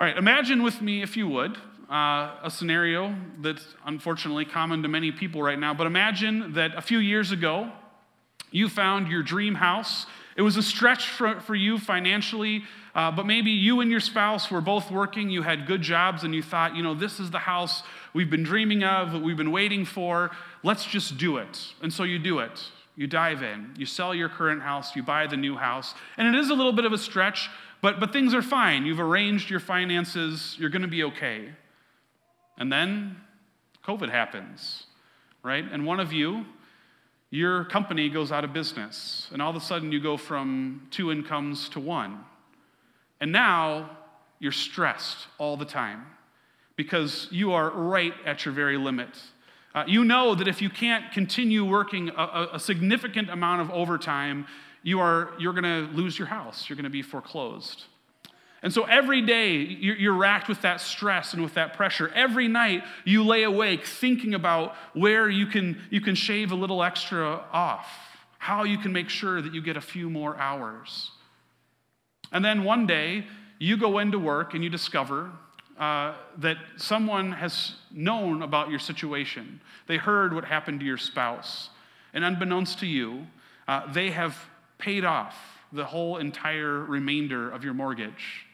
All 0.00 0.06
right, 0.06 0.16
imagine 0.16 0.62
with 0.62 0.80
me, 0.80 1.02
if 1.02 1.16
you 1.16 1.26
would, 1.26 1.58
uh, 1.90 2.36
a 2.44 2.50
scenario 2.50 3.16
that's 3.40 3.66
unfortunately 3.84 4.44
common 4.44 4.84
to 4.84 4.88
many 4.88 5.10
people 5.10 5.42
right 5.42 5.58
now, 5.58 5.74
but 5.74 5.88
imagine 5.88 6.52
that 6.52 6.70
a 6.76 6.80
few 6.80 6.98
years 7.00 7.32
ago, 7.32 7.72
you 8.52 8.68
found 8.68 9.08
your 9.08 9.24
dream 9.24 9.56
house. 9.56 10.06
It 10.36 10.42
was 10.42 10.56
a 10.56 10.62
stretch 10.62 11.08
for, 11.08 11.40
for 11.40 11.56
you 11.56 11.80
financially, 11.80 12.62
uh, 12.94 13.10
but 13.10 13.26
maybe 13.26 13.50
you 13.50 13.80
and 13.80 13.90
your 13.90 13.98
spouse 13.98 14.52
were 14.52 14.60
both 14.60 14.88
working, 14.88 15.30
you 15.30 15.42
had 15.42 15.66
good 15.66 15.82
jobs, 15.82 16.22
and 16.22 16.32
you 16.32 16.42
thought, 16.44 16.76
you 16.76 16.84
know, 16.84 16.94
this 16.94 17.18
is 17.18 17.32
the 17.32 17.40
house 17.40 17.82
we've 18.14 18.30
been 18.30 18.44
dreaming 18.44 18.84
of, 18.84 19.20
we've 19.20 19.36
been 19.36 19.50
waiting 19.50 19.84
for. 19.84 20.30
Let's 20.62 20.84
just 20.84 21.18
do 21.18 21.38
it. 21.38 21.74
And 21.82 21.92
so 21.92 22.04
you 22.04 22.20
do 22.20 22.38
it. 22.38 22.70
You 22.94 23.06
dive 23.06 23.44
in. 23.44 23.74
You 23.76 23.86
sell 23.86 24.12
your 24.12 24.28
current 24.28 24.60
house, 24.62 24.96
you 24.96 25.04
buy 25.04 25.26
the 25.28 25.36
new 25.36 25.56
house. 25.56 25.94
And 26.16 26.32
it 26.32 26.38
is 26.38 26.50
a 26.50 26.54
little 26.54 26.72
bit 26.72 26.84
of 26.84 26.92
a 26.92 26.98
stretch, 26.98 27.48
but, 27.80 28.00
but 28.00 28.12
things 28.12 28.34
are 28.34 28.42
fine. 28.42 28.86
You've 28.86 29.00
arranged 29.00 29.50
your 29.50 29.60
finances, 29.60 30.56
you're 30.58 30.70
going 30.70 30.82
to 30.82 30.88
be 30.88 31.04
okay. 31.04 31.48
And 32.58 32.72
then 32.72 33.16
COVID 33.86 34.10
happens, 34.10 34.84
right? 35.42 35.64
And 35.70 35.86
one 35.86 36.00
of 36.00 36.12
you, 36.12 36.44
your 37.30 37.64
company 37.64 38.08
goes 38.08 38.32
out 38.32 38.44
of 38.44 38.52
business, 38.52 39.28
and 39.32 39.42
all 39.42 39.50
of 39.50 39.56
a 39.56 39.60
sudden 39.60 39.92
you 39.92 40.00
go 40.00 40.16
from 40.16 40.88
two 40.90 41.12
incomes 41.12 41.68
to 41.70 41.80
one. 41.80 42.24
And 43.20 43.32
now 43.32 43.90
you're 44.38 44.52
stressed 44.52 45.26
all 45.38 45.56
the 45.56 45.64
time 45.64 46.06
because 46.76 47.28
you 47.30 47.52
are 47.52 47.70
right 47.70 48.14
at 48.24 48.44
your 48.44 48.54
very 48.54 48.78
limit. 48.78 49.08
Uh, 49.74 49.84
you 49.86 50.04
know 50.04 50.34
that 50.34 50.48
if 50.48 50.62
you 50.62 50.70
can't 50.70 51.12
continue 51.12 51.64
working 51.64 52.10
a, 52.16 52.48
a 52.54 52.60
significant 52.60 53.28
amount 53.28 53.60
of 53.60 53.70
overtime, 53.70 54.46
you 54.82 55.00
are, 55.00 55.30
you're 55.38 55.52
going 55.52 55.64
to 55.64 55.92
lose 55.94 56.18
your 56.18 56.28
house. 56.28 56.68
You're 56.68 56.76
going 56.76 56.84
to 56.84 56.90
be 56.90 57.02
foreclosed. 57.02 57.84
And 58.62 58.72
so 58.72 58.84
every 58.84 59.22
day 59.22 59.56
you're 59.56 60.14
racked 60.14 60.48
with 60.48 60.62
that 60.62 60.80
stress 60.80 61.32
and 61.32 61.42
with 61.42 61.54
that 61.54 61.74
pressure. 61.74 62.10
Every 62.14 62.48
night 62.48 62.82
you 63.04 63.24
lay 63.24 63.44
awake 63.44 63.86
thinking 63.86 64.34
about 64.34 64.74
where 64.94 65.28
you 65.28 65.46
can, 65.46 65.80
you 65.90 66.00
can 66.00 66.16
shave 66.16 66.50
a 66.50 66.56
little 66.56 66.82
extra 66.82 67.44
off, 67.52 67.88
how 68.38 68.64
you 68.64 68.78
can 68.78 68.92
make 68.92 69.08
sure 69.08 69.40
that 69.40 69.54
you 69.54 69.62
get 69.62 69.76
a 69.76 69.80
few 69.80 70.10
more 70.10 70.36
hours. 70.36 71.12
And 72.32 72.44
then 72.44 72.64
one 72.64 72.86
day 72.86 73.26
you 73.60 73.76
go 73.76 73.98
into 73.98 74.18
work 74.18 74.54
and 74.54 74.64
you 74.64 74.70
discover 74.70 75.30
uh, 75.78 76.14
that 76.38 76.56
someone 76.76 77.30
has 77.30 77.74
known 77.92 78.42
about 78.42 78.70
your 78.70 78.80
situation. 78.80 79.60
They 79.86 79.96
heard 79.96 80.34
what 80.34 80.44
happened 80.44 80.80
to 80.80 80.86
your 80.86 80.98
spouse. 80.98 81.70
And 82.12 82.24
unbeknownst 82.24 82.80
to 82.80 82.86
you, 82.86 83.28
uh, 83.68 83.92
they 83.92 84.10
have 84.10 84.36
paid 84.78 85.04
off 85.04 85.36
the 85.72 85.84
whole 85.84 86.16
entire 86.16 86.78
remainder 86.84 87.50
of 87.50 87.64
your 87.64 87.74
mortgage. 87.74 88.46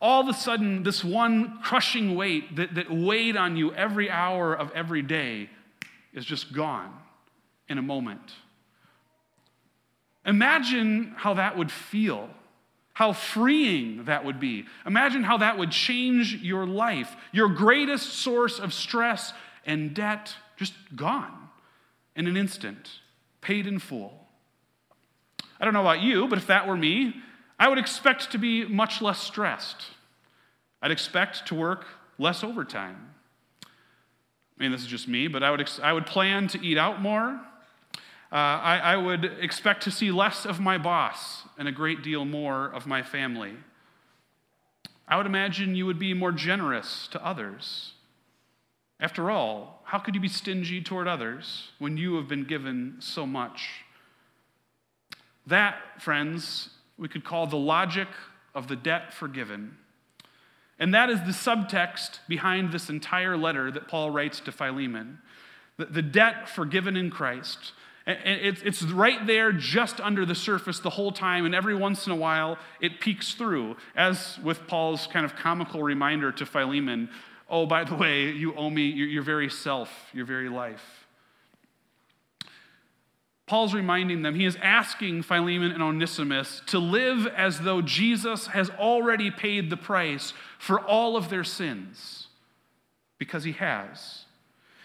All 0.00 0.20
of 0.20 0.28
a 0.28 0.34
sudden, 0.34 0.82
this 0.82 1.04
one 1.04 1.58
crushing 1.62 2.14
weight 2.14 2.56
that, 2.56 2.74
that 2.74 2.90
weighed 2.90 3.36
on 3.36 3.56
you 3.56 3.72
every 3.74 4.10
hour 4.10 4.54
of 4.54 4.72
every 4.72 5.02
day 5.02 5.50
is 6.14 6.24
just 6.24 6.52
gone 6.52 6.92
in 7.68 7.78
a 7.78 7.82
moment. 7.82 8.34
Imagine 10.24 11.14
how 11.16 11.34
that 11.34 11.56
would 11.56 11.70
feel, 11.70 12.28
how 12.94 13.12
freeing 13.12 14.04
that 14.04 14.24
would 14.24 14.40
be. 14.40 14.66
Imagine 14.86 15.22
how 15.22 15.38
that 15.38 15.58
would 15.58 15.70
change 15.70 16.36
your 16.36 16.66
life. 16.66 17.14
Your 17.32 17.48
greatest 17.48 18.14
source 18.14 18.58
of 18.58 18.72
stress 18.72 19.32
and 19.66 19.94
debt 19.94 20.34
just 20.56 20.74
gone 20.96 21.48
in 22.16 22.26
an 22.26 22.36
instant, 22.36 22.90
paid 23.40 23.66
in 23.66 23.78
full. 23.78 24.19
I 25.60 25.64
don't 25.64 25.74
know 25.74 25.82
about 25.82 26.00
you, 26.00 26.26
but 26.26 26.38
if 26.38 26.46
that 26.46 26.66
were 26.66 26.76
me, 26.76 27.14
I 27.58 27.68
would 27.68 27.78
expect 27.78 28.32
to 28.32 28.38
be 28.38 28.64
much 28.64 29.02
less 29.02 29.20
stressed. 29.20 29.84
I'd 30.80 30.90
expect 30.90 31.46
to 31.48 31.54
work 31.54 31.84
less 32.18 32.42
overtime. 32.42 33.14
I 33.64 34.62
mean, 34.62 34.72
this 34.72 34.80
is 34.80 34.86
just 34.86 35.06
me, 35.06 35.28
but 35.28 35.42
I 35.42 35.50
would, 35.50 35.60
ex- 35.60 35.80
I 35.82 35.92
would 35.92 36.06
plan 36.06 36.48
to 36.48 36.64
eat 36.64 36.78
out 36.78 37.02
more. 37.02 37.38
Uh, 38.32 38.36
I, 38.36 38.78
I 38.78 38.96
would 38.96 39.24
expect 39.24 39.82
to 39.84 39.90
see 39.90 40.10
less 40.10 40.46
of 40.46 40.60
my 40.60 40.78
boss 40.78 41.42
and 41.58 41.68
a 41.68 41.72
great 41.72 42.02
deal 42.02 42.24
more 42.24 42.66
of 42.66 42.86
my 42.86 43.02
family. 43.02 43.54
I 45.06 45.16
would 45.16 45.26
imagine 45.26 45.74
you 45.74 45.84
would 45.86 45.98
be 45.98 46.14
more 46.14 46.30
generous 46.32 47.08
to 47.08 47.24
others. 47.24 47.92
After 49.00 49.30
all, 49.30 49.82
how 49.84 49.98
could 49.98 50.14
you 50.14 50.20
be 50.20 50.28
stingy 50.28 50.80
toward 50.80 51.08
others 51.08 51.72
when 51.78 51.96
you 51.96 52.14
have 52.14 52.28
been 52.28 52.44
given 52.44 52.96
so 53.00 53.26
much? 53.26 53.84
That, 55.50 55.76
friends, 55.98 56.70
we 56.96 57.08
could 57.08 57.24
call 57.24 57.46
the 57.46 57.56
logic 57.56 58.08
of 58.54 58.68
the 58.68 58.76
debt 58.76 59.12
forgiven. 59.12 59.76
And 60.78 60.94
that 60.94 61.10
is 61.10 61.20
the 61.20 61.32
subtext 61.32 62.20
behind 62.26 62.72
this 62.72 62.88
entire 62.88 63.36
letter 63.36 63.70
that 63.70 63.86
Paul 63.86 64.10
writes 64.10 64.40
to 64.40 64.52
Philemon. 64.52 65.18
The, 65.76 66.02
debt 66.02 66.48
forgiven 66.48 66.96
in 66.96 67.10
Christ. 67.10 67.72
And 68.06 68.18
it's, 68.24 68.82
right 68.82 69.26
there 69.26 69.52
just 69.52 70.00
under 70.00 70.24
the 70.24 70.34
surface 70.34 70.80
the 70.80 70.90
whole 70.90 71.12
time, 71.12 71.44
and 71.44 71.54
every 71.54 71.74
once 71.74 72.06
in 72.06 72.12
a 72.12 72.16
while 72.16 72.58
it 72.80 73.00
peeks 73.00 73.34
through, 73.34 73.76
as 73.94 74.38
with 74.42 74.66
Paul's 74.66 75.06
kind 75.06 75.24
of 75.24 75.36
comical 75.36 75.82
reminder 75.82 76.32
to 76.32 76.46
Philemon 76.46 77.10
oh, 77.50 77.66
by 77.66 77.82
the 77.82 77.96
way, 77.96 78.30
you 78.30 78.54
owe 78.54 78.70
me 78.70 78.84
your 78.84 79.24
very 79.24 79.50
self, 79.50 79.90
your 80.12 80.24
very 80.24 80.48
life. 80.48 80.99
Paul's 83.50 83.74
reminding 83.74 84.22
them, 84.22 84.36
he 84.36 84.44
is 84.44 84.56
asking 84.62 85.22
Philemon 85.22 85.72
and 85.72 85.82
Onesimus 85.82 86.62
to 86.66 86.78
live 86.78 87.26
as 87.26 87.62
though 87.62 87.82
Jesus 87.82 88.46
has 88.46 88.70
already 88.70 89.28
paid 89.28 89.70
the 89.70 89.76
price 89.76 90.32
for 90.56 90.78
all 90.78 91.16
of 91.16 91.30
their 91.30 91.42
sins, 91.42 92.28
because 93.18 93.42
he 93.42 93.50
has. 93.50 94.26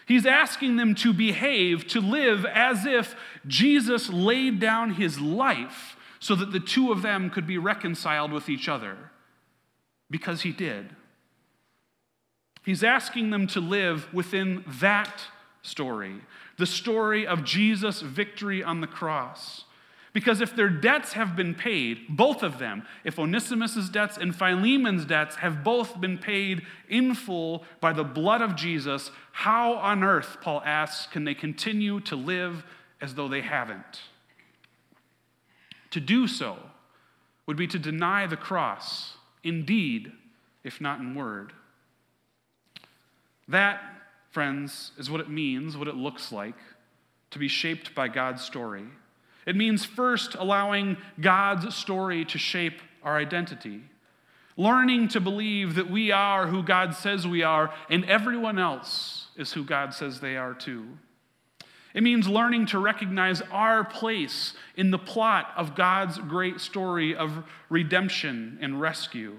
He's 0.04 0.26
asking 0.26 0.74
them 0.74 0.96
to 0.96 1.12
behave, 1.12 1.86
to 1.86 2.00
live 2.00 2.44
as 2.44 2.84
if 2.84 3.14
Jesus 3.46 4.10
laid 4.10 4.58
down 4.58 4.94
his 4.94 5.20
life 5.20 5.96
so 6.18 6.34
that 6.34 6.50
the 6.50 6.58
two 6.58 6.90
of 6.90 7.02
them 7.02 7.30
could 7.30 7.46
be 7.46 7.58
reconciled 7.58 8.32
with 8.32 8.48
each 8.48 8.68
other, 8.68 9.12
because 10.10 10.42
he 10.42 10.50
did. 10.50 10.90
He's 12.64 12.82
asking 12.82 13.30
them 13.30 13.46
to 13.46 13.60
live 13.60 14.12
within 14.12 14.64
that 14.80 15.22
story, 15.66 16.20
the 16.56 16.66
story 16.66 17.26
of 17.26 17.44
Jesus' 17.44 18.00
victory 18.00 18.62
on 18.62 18.80
the 18.80 18.86
cross. 18.86 19.64
Because 20.12 20.40
if 20.40 20.56
their 20.56 20.70
debts 20.70 21.12
have 21.12 21.36
been 21.36 21.54
paid, 21.54 22.06
both 22.08 22.42
of 22.42 22.58
them, 22.58 22.84
if 23.04 23.18
Onesimus' 23.18 23.90
debts 23.90 24.16
and 24.16 24.34
Philemon's 24.34 25.04
debts 25.04 25.36
have 25.36 25.62
both 25.62 26.00
been 26.00 26.16
paid 26.16 26.62
in 26.88 27.14
full 27.14 27.64
by 27.82 27.92
the 27.92 28.02
blood 28.02 28.40
of 28.40 28.56
Jesus, 28.56 29.10
how 29.32 29.74
on 29.74 30.02
earth, 30.02 30.38
Paul 30.40 30.62
asks, 30.64 31.06
can 31.12 31.24
they 31.24 31.34
continue 31.34 32.00
to 32.00 32.16
live 32.16 32.64
as 32.98 33.14
though 33.14 33.28
they 33.28 33.42
haven't? 33.42 34.00
To 35.90 36.00
do 36.00 36.26
so 36.26 36.56
would 37.46 37.58
be 37.58 37.66
to 37.66 37.78
deny 37.78 38.26
the 38.26 38.38
cross, 38.38 39.16
indeed, 39.44 40.12
if 40.64 40.80
not 40.80 40.98
in 40.98 41.14
word. 41.14 41.52
That 43.48 43.82
friends, 44.36 44.92
is 44.98 45.10
what 45.10 45.22
it 45.22 45.30
means, 45.30 45.78
what 45.78 45.88
it 45.88 45.94
looks 45.94 46.30
like 46.30 46.58
to 47.30 47.38
be 47.38 47.48
shaped 47.48 47.94
by 47.94 48.06
God's 48.06 48.44
story. 48.44 48.84
It 49.46 49.56
means 49.56 49.86
first 49.86 50.34
allowing 50.34 50.98
God's 51.18 51.74
story 51.74 52.22
to 52.26 52.36
shape 52.36 52.82
our 53.02 53.16
identity, 53.16 53.80
learning 54.58 55.08
to 55.08 55.20
believe 55.22 55.76
that 55.76 55.90
we 55.90 56.12
are 56.12 56.48
who 56.48 56.62
God 56.62 56.94
says 56.94 57.26
we 57.26 57.42
are, 57.44 57.72
and 57.88 58.04
everyone 58.04 58.58
else 58.58 59.28
is 59.38 59.54
who 59.54 59.64
God 59.64 59.94
says 59.94 60.20
they 60.20 60.36
are 60.36 60.52
too. 60.52 60.86
It 61.94 62.02
means 62.02 62.28
learning 62.28 62.66
to 62.66 62.78
recognize 62.78 63.40
our 63.50 63.84
place 63.84 64.52
in 64.76 64.90
the 64.90 64.98
plot 64.98 65.50
of 65.56 65.74
God's 65.74 66.18
great 66.18 66.60
story 66.60 67.16
of 67.16 67.42
redemption 67.70 68.58
and 68.60 68.82
rescue. 68.82 69.34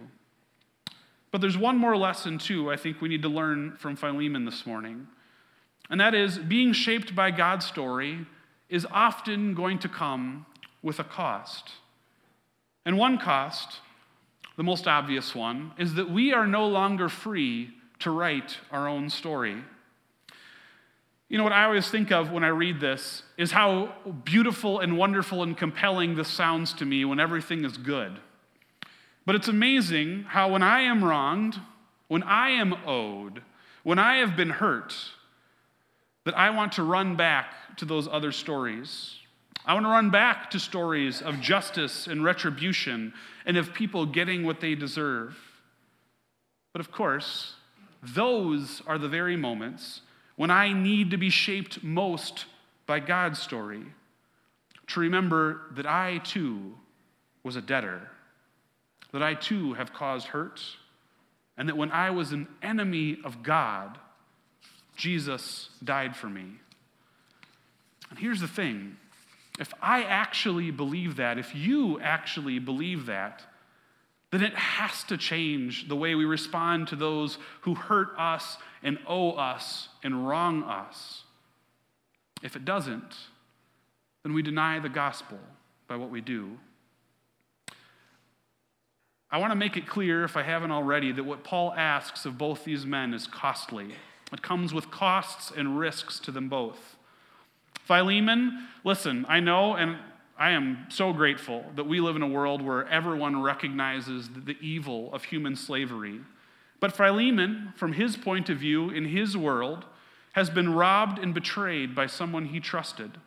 But 1.31 1.41
there's 1.41 1.57
one 1.57 1.77
more 1.77 1.97
lesson, 1.97 2.37
too, 2.37 2.71
I 2.71 2.77
think 2.77 3.01
we 3.01 3.09
need 3.09 3.21
to 3.23 3.29
learn 3.29 3.75
from 3.77 3.95
Philemon 3.95 4.45
this 4.45 4.65
morning. 4.65 5.07
And 5.89 5.99
that 5.99 6.13
is 6.13 6.37
being 6.37 6.73
shaped 6.73 7.15
by 7.15 7.31
God's 7.31 7.65
story 7.65 8.25
is 8.69 8.85
often 8.91 9.53
going 9.53 9.79
to 9.79 9.89
come 9.89 10.45
with 10.81 10.99
a 10.99 11.03
cost. 11.03 11.71
And 12.85 12.97
one 12.97 13.17
cost, 13.17 13.79
the 14.55 14.63
most 14.63 14.87
obvious 14.87 15.35
one, 15.35 15.73
is 15.77 15.95
that 15.95 16.09
we 16.09 16.33
are 16.33 16.47
no 16.47 16.67
longer 16.67 17.09
free 17.09 17.71
to 17.99 18.11
write 18.11 18.57
our 18.71 18.87
own 18.87 19.09
story. 19.09 19.57
You 21.29 21.37
know, 21.37 21.43
what 21.43 21.53
I 21.53 21.65
always 21.65 21.89
think 21.89 22.11
of 22.11 22.31
when 22.31 22.45
I 22.45 22.49
read 22.49 22.79
this 22.79 23.23
is 23.37 23.51
how 23.51 23.93
beautiful 24.23 24.79
and 24.79 24.97
wonderful 24.97 25.43
and 25.43 25.57
compelling 25.57 26.15
this 26.15 26.29
sounds 26.29 26.73
to 26.75 26.85
me 26.85 27.03
when 27.03 27.19
everything 27.19 27.65
is 27.65 27.75
good. 27.77 28.17
But 29.27 29.35
it's 29.35 29.49
amazing 29.49 30.23
how 30.23 30.53
when 30.53 30.63
I 30.63 30.83
am 30.83 31.03
wronged, 31.03 31.59
when 32.07 32.23
I 32.23 32.51
am 32.51 32.73
owed, 32.87 33.41
when 33.83 33.99
I 33.99 34.19
have 34.19 34.37
been 34.37 34.49
hurt, 34.49 34.95
that 36.23 36.37
I 36.37 36.49
want 36.51 36.71
to 36.73 36.83
run 36.83 37.17
back 37.17 37.75
to 37.75 37.83
those 37.83 38.07
other 38.07 38.31
stories. 38.31 39.17
I 39.65 39.73
want 39.73 39.85
to 39.85 39.89
run 39.89 40.11
back 40.11 40.49
to 40.51 40.61
stories 40.61 41.21
of 41.21 41.41
justice 41.41 42.07
and 42.07 42.23
retribution 42.23 43.13
and 43.45 43.57
of 43.57 43.73
people 43.73 44.05
getting 44.05 44.45
what 44.45 44.61
they 44.61 44.75
deserve. 44.75 45.37
But 46.71 46.79
of 46.79 46.89
course, 46.89 47.55
those 48.01 48.81
are 48.87 48.97
the 48.97 49.09
very 49.09 49.35
moments 49.35 50.03
when 50.37 50.51
I 50.51 50.71
need 50.71 51.11
to 51.11 51.17
be 51.17 51.29
shaped 51.29 51.83
most 51.83 52.45
by 52.85 53.01
God's 53.01 53.39
story. 53.39 53.83
To 54.87 55.01
remember 55.01 55.63
that 55.71 55.85
I 55.85 56.19
too 56.19 56.75
was 57.43 57.57
a 57.57 57.61
debtor 57.61 58.09
that 59.11 59.23
I 59.23 59.33
too 59.33 59.73
have 59.73 59.93
caused 59.93 60.27
hurt, 60.27 60.61
and 61.57 61.69
that 61.69 61.77
when 61.77 61.91
I 61.91 62.11
was 62.11 62.31
an 62.31 62.47
enemy 62.61 63.17
of 63.23 63.43
God, 63.43 63.97
Jesus 64.95 65.69
died 65.83 66.15
for 66.15 66.27
me. 66.27 66.59
And 68.09 68.19
here's 68.19 68.41
the 68.41 68.47
thing 68.47 68.97
if 69.59 69.73
I 69.81 70.03
actually 70.03 70.71
believe 70.71 71.15
that, 71.15 71.37
if 71.37 71.55
you 71.55 71.99
actually 71.99 72.59
believe 72.59 73.07
that, 73.07 73.43
then 74.31 74.43
it 74.43 74.53
has 74.53 75.03
to 75.05 75.17
change 75.17 75.87
the 75.87 75.95
way 75.95 76.13
we 76.13 76.25
respond 76.25 76.89
to 76.89 76.95
those 76.95 77.37
who 77.61 77.75
hurt 77.75 78.09
us 78.17 78.57
and 78.83 78.99
owe 79.07 79.31
us 79.31 79.89
and 80.03 80.27
wrong 80.27 80.63
us. 80.63 81.23
If 82.43 82.55
it 82.55 82.65
doesn't, 82.65 83.15
then 84.23 84.33
we 84.33 84.41
deny 84.41 84.79
the 84.79 84.89
gospel 84.89 85.39
by 85.87 85.95
what 85.95 86.09
we 86.09 86.21
do. 86.21 86.57
I 89.29 89.39
want 89.39 89.51
to 89.51 89.55
make 89.55 89.75
it 89.75 89.87
clear, 89.87 90.23
if 90.23 90.37
I 90.37 90.43
haven't 90.43 90.71
already, 90.71 91.11
that 91.11 91.23
what 91.23 91.43
Paul 91.43 91.73
asks 91.73 92.25
of 92.25 92.37
both 92.37 92.63
these 92.63 92.85
men 92.85 93.13
is 93.13 93.27
costly. 93.27 93.95
It 94.31 94.41
comes 94.41 94.73
with 94.73 94.89
costs 94.89 95.51
and 95.55 95.77
risks 95.77 96.19
to 96.21 96.31
them 96.31 96.47
both. 96.47 96.95
Philemon, 97.85 98.67
listen, 98.83 99.25
I 99.27 99.39
know 99.39 99.75
and 99.75 99.97
I 100.37 100.51
am 100.51 100.85
so 100.89 101.13
grateful 101.13 101.65
that 101.75 101.87
we 101.87 101.99
live 101.99 102.15
in 102.15 102.21
a 102.21 102.27
world 102.27 102.61
where 102.61 102.87
everyone 102.87 103.41
recognizes 103.41 104.29
the 104.29 104.57
evil 104.61 105.11
of 105.13 105.25
human 105.25 105.55
slavery. 105.55 106.21
But 106.79 106.95
Philemon, 106.95 107.73
from 107.75 107.93
his 107.93 108.15
point 108.15 108.49
of 108.49 108.59
view, 108.59 108.89
in 108.89 109.05
his 109.05 109.35
world, 109.35 109.85
has 110.33 110.49
been 110.49 110.73
robbed 110.73 111.17
and 111.17 111.33
betrayed 111.33 111.95
by 111.95 112.05
someone 112.05 112.45
he 112.45 112.59
trusted. 112.59 113.17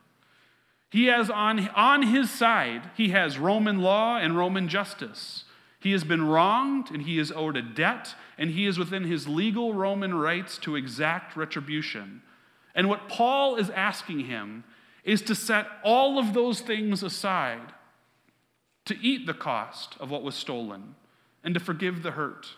He 0.91 1.07
has 1.07 1.31
on, 1.31 1.69
on 1.71 2.05
his 2.05 2.31
side, 2.31 2.91
he 2.97 3.09
has 3.09 3.39
Roman 3.39 3.81
law 3.81 4.17
and 4.17 4.37
Roman 4.37 4.69
justice. 4.69 5.45
He 5.81 5.93
has 5.93 6.05
been 6.05 6.27
wronged 6.27 6.91
and 6.91 7.03
he 7.03 7.19
is 7.19 7.33
owed 7.33 7.57
a 7.57 7.63
debt, 7.63 8.15
and 8.39 8.51
he 8.51 8.67
is 8.67 8.79
within 8.79 9.05
his 9.05 9.27
legal 9.27 9.75
Roman 9.75 10.15
rights 10.15 10.59
to 10.59 10.77
exact 10.77 11.37
retribution. 11.37 12.23
And 12.75 12.89
what 12.89 13.09
Paul 13.09 13.57
is 13.57 13.71
asking 13.71 14.27
him 14.27 14.65
is 15.05 15.23
to 15.23 15.35
set 15.35 15.67
all 15.83 16.19
of 16.19 16.35
those 16.35 16.61
things 16.61 17.03
aside, 17.03 17.73
to 18.85 18.99
eat 19.01 19.27
the 19.27 19.35
cost 19.35 19.97
of 19.99 20.11
what 20.11 20.23
was 20.23 20.35
stolen, 20.35 20.95
and 21.43 21.55
to 21.55 21.61
forgive 21.61 22.03
the 22.03 22.13
hurt. 22.13 22.49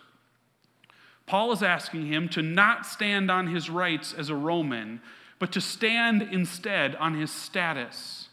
Paul 1.25 1.53
is 1.53 1.63
asking 1.63 2.07
him 2.07 2.27
to 2.29 2.41
not 2.41 2.85
stand 2.85 3.31
on 3.31 3.47
his 3.47 3.69
rights 3.69 4.13
as 4.13 4.29
a 4.29 4.35
Roman, 4.35 5.01
but 5.39 5.53
to 5.53 5.61
stand 5.61 6.21
instead 6.21 6.95
on 6.95 7.13
his 7.13 7.31
status 7.31 8.27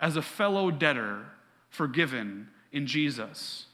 as 0.00 0.16
a 0.16 0.22
fellow 0.22 0.72
debtor 0.72 1.26
forgiven 1.70 2.48
in 2.72 2.86
Jesus. 2.86 3.65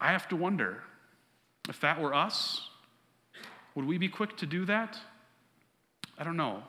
I 0.00 0.12
have 0.12 0.28
to 0.28 0.36
wonder 0.36 0.82
if 1.68 1.80
that 1.80 2.00
were 2.00 2.14
us, 2.14 2.68
would 3.74 3.86
we 3.86 3.98
be 3.98 4.08
quick 4.08 4.36
to 4.38 4.46
do 4.46 4.64
that? 4.64 4.98
I 6.18 6.24
don't 6.24 6.36
know. 6.36 6.62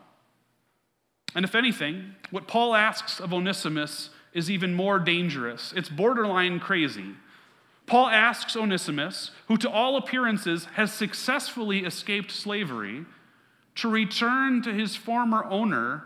And 1.36 1.46
if 1.46 1.56
anything, 1.56 2.16
what 2.32 2.48
Paul 2.48 2.76
asks 2.76 3.20
of 3.20 3.34
Onesimus 3.34 4.10
is 4.34 4.50
even 4.50 4.74
more 4.74 5.00
dangerous. 5.00 5.74
It's 5.76 5.90
borderline 5.90 6.60
crazy. 6.60 7.16
Paul 7.86 8.08
asks 8.08 8.56
Onesimus, 8.56 9.32
who 9.48 9.58
to 9.58 9.70
all 9.70 9.98
appearances 9.98 10.66
has 10.76 10.94
successfully 10.94 11.80
escaped 11.86 12.32
slavery, 12.32 13.06
to 13.76 13.90
return 13.90 14.62
to 14.64 14.74
his 14.74 14.96
former 14.96 15.44
owner 15.46 16.04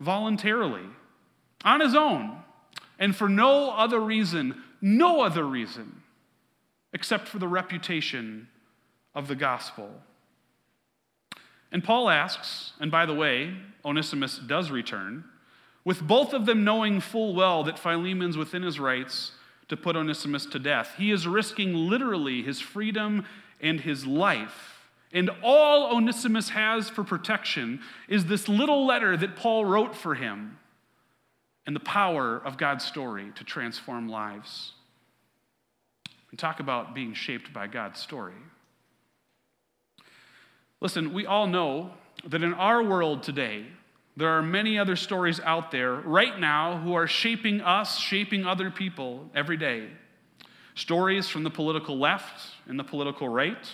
voluntarily, 0.00 0.84
on 1.64 1.80
his 1.80 1.94
own, 1.94 2.38
and 2.98 3.14
for 3.14 3.28
no 3.28 3.70
other 3.72 4.00
reason, 4.00 4.62
no 4.80 5.20
other 5.20 5.44
reason, 5.44 6.02
except 6.96 7.28
for 7.28 7.38
the 7.38 7.46
reputation 7.46 8.48
of 9.14 9.28
the 9.28 9.34
gospel. 9.34 9.90
And 11.70 11.84
Paul 11.84 12.08
asks, 12.08 12.72
and 12.80 12.90
by 12.90 13.04
the 13.04 13.12
way, 13.12 13.54
Onesimus 13.84 14.38
does 14.38 14.70
return, 14.70 15.24
with 15.84 16.00
both 16.00 16.32
of 16.32 16.46
them 16.46 16.64
knowing 16.64 17.00
full 17.00 17.34
well 17.34 17.62
that 17.64 17.78
Philemon's 17.78 18.38
within 18.38 18.62
his 18.62 18.80
rights 18.80 19.32
to 19.68 19.76
put 19.76 19.94
Onesimus 19.94 20.46
to 20.46 20.58
death. 20.58 20.94
He 20.96 21.10
is 21.10 21.26
risking 21.26 21.74
literally 21.74 22.42
his 22.42 22.62
freedom 22.62 23.26
and 23.60 23.78
his 23.78 24.06
life. 24.06 24.88
And 25.12 25.28
all 25.42 25.94
Onesimus 25.94 26.48
has 26.48 26.88
for 26.88 27.04
protection 27.04 27.80
is 28.08 28.24
this 28.24 28.48
little 28.48 28.86
letter 28.86 29.18
that 29.18 29.36
Paul 29.36 29.66
wrote 29.66 29.94
for 29.94 30.14
him 30.14 30.56
and 31.66 31.76
the 31.76 31.80
power 31.80 32.38
of 32.42 32.56
God's 32.56 32.86
story 32.86 33.32
to 33.34 33.44
transform 33.44 34.08
lives. 34.08 34.72
And 36.30 36.38
talk 36.38 36.60
about 36.60 36.94
being 36.94 37.14
shaped 37.14 37.52
by 37.52 37.66
God's 37.66 38.00
story. 38.00 38.34
Listen, 40.80 41.14
we 41.14 41.24
all 41.24 41.46
know 41.46 41.92
that 42.26 42.42
in 42.42 42.52
our 42.54 42.82
world 42.82 43.22
today, 43.22 43.66
there 44.16 44.30
are 44.30 44.42
many 44.42 44.78
other 44.78 44.96
stories 44.96 45.40
out 45.40 45.70
there 45.70 45.94
right 45.94 46.38
now 46.38 46.78
who 46.78 46.94
are 46.94 47.06
shaping 47.06 47.60
us, 47.60 47.98
shaping 47.98 48.46
other 48.46 48.70
people 48.70 49.30
every 49.34 49.56
day. 49.56 49.88
Stories 50.74 51.28
from 51.28 51.44
the 51.44 51.50
political 51.50 51.98
left 51.98 52.52
and 52.66 52.78
the 52.78 52.84
political 52.84 53.28
right, 53.28 53.70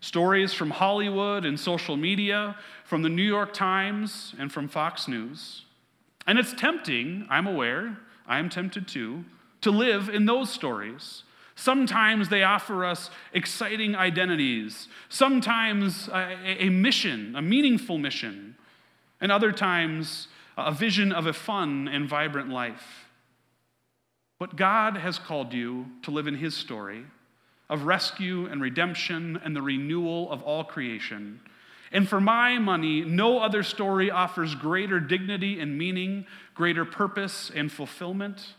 stories 0.00 0.52
from 0.52 0.70
Hollywood 0.70 1.44
and 1.44 1.58
social 1.58 1.96
media, 1.96 2.56
from 2.84 3.02
the 3.02 3.08
New 3.08 3.22
York 3.22 3.52
Times 3.52 4.34
and 4.38 4.52
from 4.52 4.68
Fox 4.68 5.08
News. 5.08 5.62
And 6.26 6.38
it's 6.38 6.52
tempting, 6.54 7.26
I'm 7.30 7.46
aware, 7.46 7.98
I 8.26 8.38
am 8.38 8.48
tempted 8.48 8.88
too, 8.88 9.24
to 9.60 9.70
live 9.70 10.08
in 10.08 10.26
those 10.26 10.50
stories. 10.50 11.22
Sometimes 11.56 12.28
they 12.28 12.42
offer 12.42 12.84
us 12.84 13.10
exciting 13.32 13.94
identities, 13.94 14.88
sometimes 15.08 16.08
a, 16.08 16.64
a 16.64 16.68
mission, 16.68 17.34
a 17.36 17.42
meaningful 17.42 17.98
mission 17.98 18.56
and 19.20 19.30
other 19.30 19.52
times 19.52 20.28
a 20.56 20.72
vision 20.72 21.12
of 21.12 21.26
a 21.26 21.32
fun 21.32 21.88
and 21.88 22.08
vibrant 22.08 22.50
life. 22.50 23.06
But 24.38 24.56
God 24.56 24.96
has 24.96 25.18
called 25.18 25.52
you 25.52 25.86
to 26.02 26.10
live 26.10 26.26
in 26.26 26.36
His 26.36 26.54
story 26.54 27.04
of 27.70 27.84
rescue 27.84 28.46
and 28.46 28.60
redemption 28.60 29.40
and 29.42 29.56
the 29.56 29.62
renewal 29.62 30.30
of 30.30 30.42
all 30.42 30.64
creation. 30.64 31.40
And 31.92 32.08
for 32.08 32.20
my 32.20 32.58
money, 32.58 33.02
no 33.02 33.38
other 33.38 33.62
story 33.62 34.10
offers 34.10 34.54
greater 34.54 35.00
dignity 35.00 35.60
and 35.60 35.78
meaning, 35.78 36.26
greater 36.54 36.84
purpose 36.84 37.50
and 37.54 37.70
fulfillment. 37.70 38.54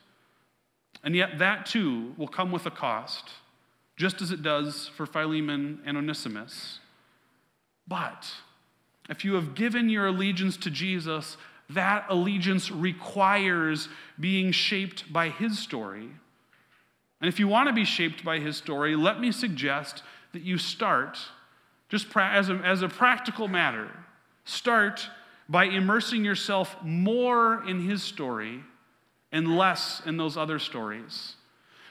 And 1.05 1.15
yet, 1.15 1.37
that 1.37 1.67
too 1.67 2.13
will 2.17 2.27
come 2.27 2.51
with 2.51 2.65
a 2.65 2.71
cost, 2.71 3.29
just 3.95 4.23
as 4.23 4.31
it 4.31 4.41
does 4.41 4.89
for 4.97 5.05
Philemon 5.05 5.79
and 5.85 5.95
Onesimus. 5.95 6.79
But 7.87 8.27
if 9.07 9.23
you 9.23 9.35
have 9.35 9.53
given 9.53 9.87
your 9.87 10.07
allegiance 10.07 10.57
to 10.57 10.71
Jesus, 10.71 11.37
that 11.69 12.07
allegiance 12.09 12.71
requires 12.71 13.87
being 14.19 14.51
shaped 14.51 15.13
by 15.13 15.29
his 15.29 15.59
story. 15.59 16.09
And 17.21 17.29
if 17.29 17.39
you 17.39 17.47
want 17.47 17.69
to 17.69 17.73
be 17.73 17.85
shaped 17.85 18.25
by 18.25 18.39
his 18.39 18.57
story, 18.57 18.95
let 18.95 19.19
me 19.19 19.31
suggest 19.31 20.01
that 20.33 20.41
you 20.41 20.57
start, 20.57 21.19
just 21.87 22.07
as 22.17 22.49
a, 22.49 22.55
as 22.55 22.81
a 22.81 22.89
practical 22.89 23.47
matter, 23.47 23.91
start 24.43 25.07
by 25.47 25.65
immersing 25.65 26.25
yourself 26.25 26.75
more 26.83 27.63
in 27.69 27.87
his 27.87 28.01
story 28.01 28.63
and 29.35 29.57
less 29.57 30.01
in 30.05 30.15
those 30.15 30.37
other 30.37 30.57
stories. 30.57 31.33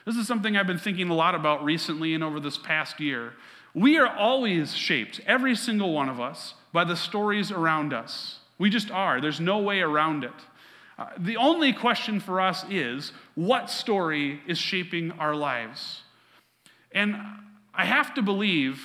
This 0.03 0.15
is 0.15 0.27
something 0.27 0.57
I've 0.57 0.65
been 0.65 0.79
thinking 0.79 1.09
a 1.09 1.13
lot 1.13 1.35
about 1.35 1.63
recently 1.63 2.15
and 2.15 2.23
over 2.23 2.39
this 2.39 2.57
past 2.57 2.99
year. 2.99 3.33
We 3.75 3.99
are 3.99 4.07
always 4.07 4.73
shaped, 4.75 5.21
every 5.27 5.55
single 5.55 5.93
one 5.93 6.09
of 6.09 6.19
us, 6.19 6.55
by 6.73 6.85
the 6.85 6.95
stories 6.95 7.51
around 7.51 7.93
us. 7.93 8.39
We 8.57 8.71
just 8.71 8.89
are. 8.89 9.21
There's 9.21 9.39
no 9.39 9.59
way 9.59 9.81
around 9.81 10.23
it. 10.23 10.33
Uh, 10.97 11.09
the 11.19 11.37
only 11.37 11.71
question 11.71 12.19
for 12.19 12.41
us 12.41 12.65
is 12.67 13.11
what 13.35 13.69
story 13.69 14.41
is 14.47 14.57
shaping 14.57 15.11
our 15.11 15.35
lives? 15.35 16.01
And 16.93 17.15
I 17.75 17.85
have 17.85 18.15
to 18.15 18.23
believe 18.23 18.81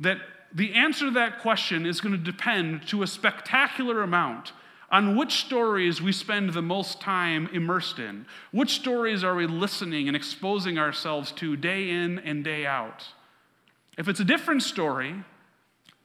that 0.00 0.18
the 0.52 0.74
answer 0.74 1.04
to 1.04 1.10
that 1.12 1.38
question 1.42 1.86
is 1.86 2.00
going 2.00 2.16
to 2.16 2.32
depend 2.32 2.88
to 2.88 3.04
a 3.04 3.06
spectacular 3.06 4.02
amount 4.02 4.52
on 4.90 5.16
which 5.16 5.34
stories 5.34 6.02
we 6.02 6.12
spend 6.12 6.52
the 6.52 6.62
most 6.62 7.00
time 7.00 7.48
immersed 7.52 7.98
in. 7.98 8.26
Which 8.50 8.74
stories 8.74 9.22
are 9.22 9.34
we 9.34 9.46
listening 9.46 10.08
and 10.08 10.16
exposing 10.16 10.78
ourselves 10.78 11.30
to 11.32 11.56
day 11.56 11.90
in 11.90 12.18
and 12.18 12.42
day 12.42 12.66
out? 12.66 13.06
If 13.96 14.08
it's 14.08 14.20
a 14.20 14.24
different 14.24 14.62
story, 14.62 15.14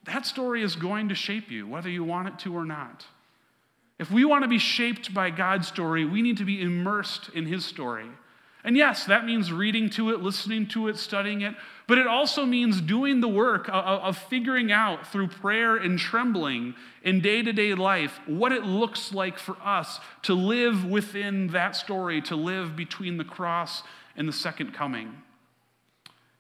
that 0.06 0.26
story 0.26 0.62
is 0.62 0.76
going 0.76 1.10
to 1.10 1.16
shape 1.16 1.50
you, 1.50 1.68
whether 1.68 1.90
you 1.90 2.04
want 2.04 2.28
it 2.28 2.40
to 2.40 2.56
or 2.56 2.66
not. 2.66 3.06
If 3.98 4.12
we 4.12 4.26
want 4.26 4.44
to 4.44 4.50
be 4.50 4.60
shaped 4.60 5.14
by 5.14 5.30
God's 5.30 5.68
story, 5.68 6.06
we 6.06 6.22
need 6.22 6.38
to 6.38 6.46
be 6.46 6.62
immersed 6.62 7.30
in 7.34 7.46
His 7.46 7.66
story. 7.66 8.08
And 8.64 8.76
yes, 8.76 9.06
that 9.06 9.26
means 9.26 9.52
reading 9.52 9.90
to 9.92 10.10
it, 10.10 10.22
listening 10.22 10.68
to 10.70 10.88
it, 10.90 10.98
studying 10.98 11.42
it, 11.42 11.56
but 11.88 11.98
it 11.98 12.08
also 12.08 12.46
means 12.46 12.82
doing 12.82 13.22
the 13.22 13.28
work 13.28 13.70
of, 13.72 14.18
figuring 14.18 14.72
out 14.72 15.08
through 15.08 15.28
prayer 15.28 15.76
and 15.76 16.00
trembling 16.00 16.74
in 17.04 17.22
day 17.22 17.44
to 17.44 17.54
day 17.54 17.76
life 17.76 18.20
what 18.26 18.52
it 18.52 18.64
looks 18.64 19.14
like 19.14 19.38
for 19.38 19.56
us 19.64 20.00
to 20.24 20.34
live 20.34 20.84
within 20.84 21.48
that 21.48 21.76
story, 21.76 22.22
to 22.24 22.36
live 22.36 22.76
between 22.76 23.18
the 23.18 23.24
cross 23.24 23.84
and 24.16 24.28
the 24.28 24.34
second 24.34 24.74
coming. 24.74 25.22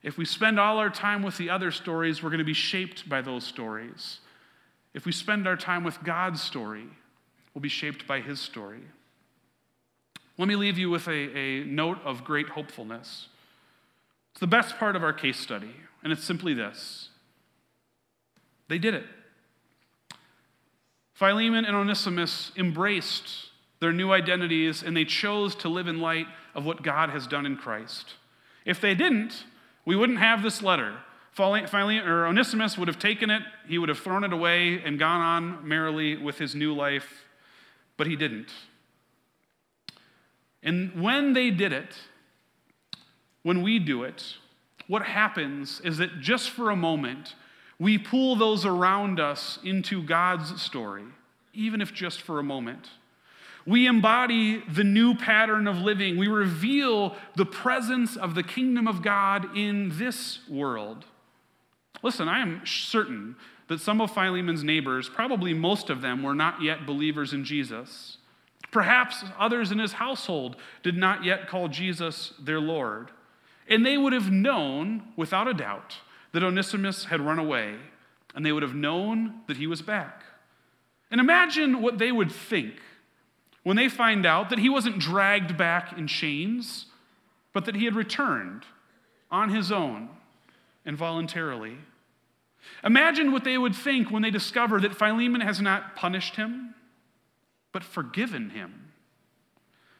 If 0.01 0.17
we 0.17 0.25
spend 0.25 0.59
all 0.59 0.79
our 0.79 0.89
time 0.89 1.21
with 1.21 1.37
the 1.37 1.49
other 1.49 1.71
stories, 1.71 2.23
we're 2.23 2.29
going 2.29 2.39
to 2.39 2.43
be 2.43 2.53
shaped 2.53 3.07
by 3.07 3.21
those 3.21 3.43
stories. 3.43 4.19
If 4.93 5.05
we 5.05 5.11
spend 5.11 5.47
our 5.47 5.57
time 5.57 5.83
with 5.83 6.03
God's 6.03 6.41
story, 6.41 6.85
we'll 7.53 7.61
be 7.61 7.69
shaped 7.69 8.07
by 8.07 8.21
His 8.21 8.39
story. 8.39 8.81
Let 10.37 10.47
me 10.47 10.55
leave 10.55 10.77
you 10.77 10.89
with 10.89 11.07
a, 11.07 11.37
a 11.37 11.63
note 11.65 11.99
of 12.03 12.23
great 12.23 12.49
hopefulness. 12.49 13.29
It's 14.35 14.41
the 14.41 14.47
best 14.47 14.77
part 14.77 14.97
of 14.97 15.03
our 15.03 15.13
case 15.13 15.39
study, 15.39 15.71
and 16.03 16.11
it's 16.11 16.25
simply 16.25 16.53
this 16.53 17.07
they 18.67 18.77
did 18.77 18.93
it. 18.93 19.05
Philemon 21.13 21.63
and 21.63 21.73
Onesimus 21.73 22.51
embraced 22.57 23.45
their 23.79 23.93
new 23.93 24.11
identities 24.11 24.83
and 24.83 24.97
they 24.97 25.05
chose 25.05 25.55
to 25.55 25.69
live 25.69 25.87
in 25.87 26.01
light 26.01 26.27
of 26.53 26.65
what 26.65 26.83
God 26.83 27.11
has 27.11 27.27
done 27.27 27.45
in 27.45 27.55
Christ. 27.55 28.15
If 28.65 28.81
they 28.81 28.93
didn't, 28.93 29.45
we 29.85 29.95
wouldn't 29.95 30.19
have 30.19 30.43
this 30.43 30.61
letter. 30.61 30.97
Philemon 31.31 32.05
or 32.05 32.27
Onesimus 32.27 32.77
would 32.77 32.89
have 32.89 32.99
taken 32.99 33.29
it, 33.29 33.43
he 33.69 33.77
would 33.77 33.87
have 33.87 33.99
thrown 33.99 34.25
it 34.25 34.33
away 34.33 34.81
and 34.83 34.99
gone 34.99 35.21
on 35.21 35.65
merrily 35.65 36.17
with 36.17 36.39
his 36.39 36.55
new 36.55 36.75
life, 36.75 37.23
but 37.95 38.07
he 38.07 38.17
didn't. 38.17 38.51
And 40.61 41.01
when 41.01 41.31
they 41.31 41.51
did 41.51 41.71
it, 41.71 41.95
when 43.45 43.61
we 43.61 43.77
do 43.77 44.01
it, 44.01 44.37
what 44.87 45.03
happens 45.03 45.79
is 45.83 45.99
that 45.99 46.19
just 46.19 46.49
for 46.49 46.71
a 46.71 46.75
moment, 46.75 47.35
we 47.77 47.95
pull 47.95 48.35
those 48.35 48.65
around 48.65 49.19
us 49.19 49.59
into 49.63 50.01
God's 50.01 50.59
story, 50.59 51.03
even 51.53 51.79
if 51.79 51.93
just 51.93 52.23
for 52.23 52.39
a 52.39 52.43
moment. 52.43 52.89
We 53.63 53.85
embody 53.85 54.63
the 54.67 54.83
new 54.83 55.13
pattern 55.13 55.67
of 55.67 55.77
living. 55.77 56.17
We 56.17 56.27
reveal 56.27 57.15
the 57.35 57.45
presence 57.45 58.17
of 58.17 58.33
the 58.33 58.41
kingdom 58.41 58.87
of 58.87 59.03
God 59.03 59.55
in 59.55 59.91
this 59.99 60.39
world. 60.49 61.05
Listen, 62.01 62.27
I 62.27 62.39
am 62.39 62.63
certain 62.65 63.35
that 63.67 63.79
some 63.79 64.01
of 64.01 64.11
Philemon's 64.11 64.63
neighbors, 64.63 65.07
probably 65.07 65.53
most 65.53 65.91
of 65.91 66.01
them, 66.01 66.23
were 66.23 66.33
not 66.33 66.63
yet 66.63 66.87
believers 66.87 67.31
in 67.31 67.45
Jesus. 67.45 68.17
Perhaps 68.71 69.23
others 69.37 69.71
in 69.71 69.77
his 69.77 69.93
household 69.93 70.55
did 70.81 70.97
not 70.97 71.23
yet 71.23 71.47
call 71.47 71.67
Jesus 71.67 72.33
their 72.39 72.59
Lord. 72.59 73.11
And 73.67 73.85
they 73.85 73.97
would 73.97 74.13
have 74.13 74.31
known, 74.31 75.03
without 75.15 75.47
a 75.47 75.53
doubt, 75.53 75.95
that 76.31 76.43
Onesimus 76.43 77.05
had 77.05 77.21
run 77.21 77.39
away, 77.39 77.75
and 78.35 78.45
they 78.45 78.51
would 78.51 78.63
have 78.63 78.75
known 78.75 79.41
that 79.47 79.57
he 79.57 79.67
was 79.67 79.81
back. 79.81 80.23
And 81.09 81.21
imagine 81.21 81.81
what 81.81 81.97
they 81.97 82.11
would 82.11 82.31
think 82.31 82.73
when 83.63 83.77
they 83.77 83.89
find 83.89 84.25
out 84.25 84.49
that 84.49 84.59
he 84.59 84.69
wasn't 84.69 84.99
dragged 84.99 85.57
back 85.57 85.97
in 85.97 86.07
chains, 86.07 86.85
but 87.53 87.65
that 87.65 87.75
he 87.75 87.85
had 87.85 87.95
returned 87.95 88.65
on 89.31 89.49
his 89.49 89.71
own 89.71 90.09
and 90.85 90.97
voluntarily. 90.97 91.77
Imagine 92.83 93.31
what 93.31 93.43
they 93.43 93.57
would 93.57 93.75
think 93.75 94.11
when 94.11 94.21
they 94.21 94.29
discover 94.29 94.79
that 94.81 94.95
Philemon 94.95 95.41
has 95.41 95.61
not 95.61 95.95
punished 95.95 96.35
him, 96.35 96.75
but 97.71 97.83
forgiven 97.83 98.51
him. 98.51 98.91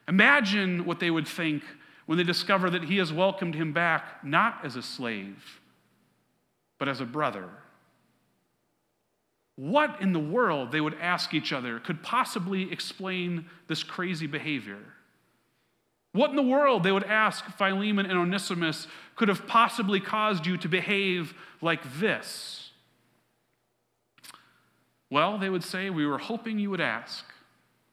Imagine 0.08 0.86
what 0.86 1.00
they 1.00 1.10
would 1.10 1.28
think 1.28 1.64
when 2.06 2.18
they 2.18 2.24
discover 2.24 2.70
that 2.70 2.86
he 2.86 2.98
has 2.98 3.12
welcomed 3.12 3.56
him 3.56 3.74
back 3.74 4.24
not 4.24 4.60
as 4.64 4.76
a 4.76 4.82
slave, 4.82 5.60
but 6.78 6.88
as 6.88 7.02
a 7.02 7.06
brother. 7.06 7.50
What 9.56 10.02
in 10.02 10.14
the 10.14 10.20
world, 10.20 10.72
they 10.72 10.82
would 10.82 10.98
ask 11.02 11.34
each 11.34 11.54
other, 11.54 11.80
could 11.80 12.04
possibly 12.04 12.72
explain 12.72 13.46
this 13.68 13.84
crazy 13.84 14.28
behavior? 14.28 14.80
What 16.12 16.30
in 16.30 16.36
the 16.36 16.44
world, 16.44 16.84
they 16.84 16.92
would 16.92 17.04
ask 17.04 17.46
Philemon 17.58 18.06
and 18.06 18.18
Onesimus, 18.18 18.88
could 19.16 19.28
have 19.28 19.48
possibly 19.48 20.00
caused 20.00 20.46
you 20.46 20.58
to 20.58 20.70
behave 20.70 21.34
like 21.62 21.82
this? 22.00 22.72
Well, 25.10 25.38
they 25.38 25.50
would 25.50 25.64
say, 25.64 25.90
We 25.90 26.06
were 26.06 26.18
hoping 26.18 26.60
you 26.60 26.70
would 26.72 26.82
ask. 26.82 27.26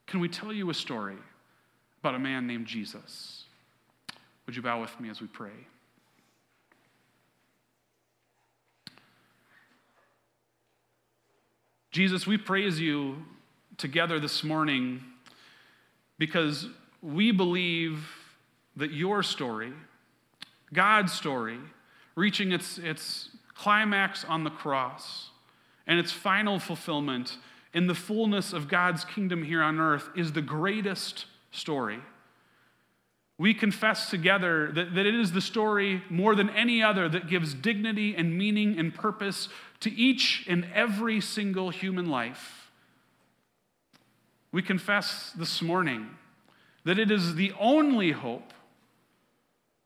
Can 0.07 0.20
we 0.20 0.29
tell 0.29 0.53
you 0.53 0.70
a 0.70 0.75
story 0.75 1.16
about 2.01 2.14
a 2.14 2.18
man 2.18 2.46
named 2.46 2.66
Jesus? 2.66 3.41
Would 4.46 4.57
you 4.57 4.62
bow 4.62 4.81
with 4.81 4.98
me 5.00 5.09
as 5.09 5.20
we 5.20 5.26
pray? 5.26 5.50
Jesus, 11.92 12.26
we 12.26 12.38
praise 12.38 12.81
you 12.81 13.16
together 13.76 14.18
this 14.18 14.42
morning 14.42 15.02
because 16.18 16.66
we 17.02 17.33
believe 17.33 18.09
that 18.76 18.92
your 18.92 19.22
story, 19.22 19.72
God's 20.72 21.12
story, 21.12 21.59
reaching 22.14 22.52
its, 22.52 22.78
its 22.78 23.28
climax 23.55 24.24
on 24.24 24.44
the 24.44 24.50
cross 24.50 25.31
and 25.87 25.98
its 25.98 26.12
final 26.12 26.59
fulfillment 26.59 27.37
in 27.74 27.87
the 27.87 27.94
fullness 27.94 28.52
of 28.52 28.68
God's 28.68 29.05
kingdom 29.05 29.42
here 29.42 29.62
on 29.62 29.78
earth, 29.78 30.09
is 30.16 30.33
the 30.33 30.42
greatest 30.42 31.26
story. 31.50 31.98
We 33.42 33.55
confess 33.55 34.09
together 34.09 34.70
that, 34.70 34.94
that 34.94 35.05
it 35.05 35.16
is 35.16 35.33
the 35.33 35.40
story 35.40 36.05
more 36.09 36.37
than 36.37 36.48
any 36.50 36.81
other 36.81 37.09
that 37.09 37.26
gives 37.26 37.55
dignity 37.55 38.14
and 38.14 38.38
meaning 38.38 38.78
and 38.78 38.94
purpose 38.94 39.48
to 39.81 39.92
each 39.92 40.46
and 40.48 40.64
every 40.72 41.20
single 41.20 41.70
human 41.70 42.07
life. 42.09 42.70
We 44.52 44.62
confess 44.62 45.33
this 45.33 45.61
morning 45.61 46.11
that 46.85 47.00
it 47.00 47.11
is 47.11 47.35
the 47.35 47.52
only 47.59 48.12
hope 48.12 48.52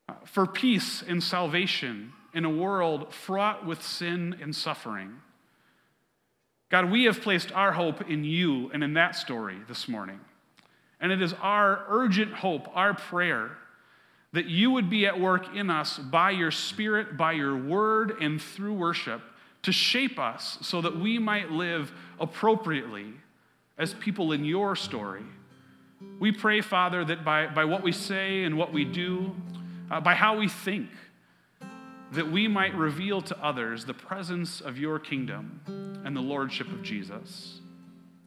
uh, 0.07 0.13
for 0.27 0.47
peace 0.47 1.01
and 1.01 1.23
salvation 1.23 2.13
in 2.35 2.45
a 2.45 2.51
world 2.51 3.15
fraught 3.15 3.65
with 3.65 3.83
sin 3.83 4.37
and 4.43 4.55
suffering. 4.55 5.15
God, 6.69 6.91
we 6.91 7.05
have 7.05 7.23
placed 7.23 7.53
our 7.53 7.73
hope 7.73 8.07
in 8.07 8.23
you 8.23 8.71
and 8.75 8.85
in 8.85 8.93
that 8.93 9.17
story 9.17 9.57
this 9.67 9.89
morning. 9.89 10.21
And 11.01 11.13
it 11.13 11.21
is 11.21 11.35
our 11.35 11.85
urgent 11.89 12.33
hope, 12.33 12.69
our 12.75 12.95
prayer, 12.95 13.51
that 14.33 14.47
you 14.47 14.71
would 14.73 14.91
be 14.91 15.07
at 15.07 15.19
work 15.19 15.55
in 15.55 15.71
us 15.71 15.99
by 15.99 16.31
your 16.31 16.51
Spirit, 16.51 17.17
by 17.17 17.33
your 17.33 17.57
word, 17.57 18.21
and 18.21 18.41
through 18.41 18.75
worship 18.75 19.23
to 19.63 19.73
shape 19.73 20.19
us 20.19 20.59
so 20.63 20.81
that 20.81 20.99
we 20.99 21.19
might 21.19 21.51
live 21.51 21.93
appropriately 22.21 23.13
as 23.79 23.95
people 23.95 24.33
in 24.33 24.45
your 24.45 24.77
story 24.77 25.25
we 26.19 26.33
pray, 26.33 26.61
Father, 26.61 27.05
that 27.05 27.25
by, 27.25 27.47
by 27.47 27.65
what 27.65 27.83
we 27.83 27.93
say 27.93 28.45
and 28.45 28.57
what 28.57 28.73
we 28.73 28.85
do, 28.85 29.35
uh, 29.91 30.01
by 30.01 30.15
how 30.15 30.39
we 30.39 30.49
think, 30.49 30.89
that 32.13 32.31
we 32.31 32.49
might 32.49 32.75
reveal 32.75 33.21
to 33.21 33.45
others 33.45 33.85
the 33.85 33.95
presence 33.95 34.61
of 34.61 34.79
your 34.79 34.99
kingdom 34.99 35.61
and 36.05 36.17
the 36.17 36.21
lordship 36.21 36.69
of 36.69 36.83
Jesus. 36.83 37.61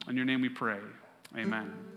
In 0.07 0.15
your 0.15 0.25
name 0.25 0.41
we 0.41 0.49
pray. 0.49 0.79
Amen. 1.37 1.88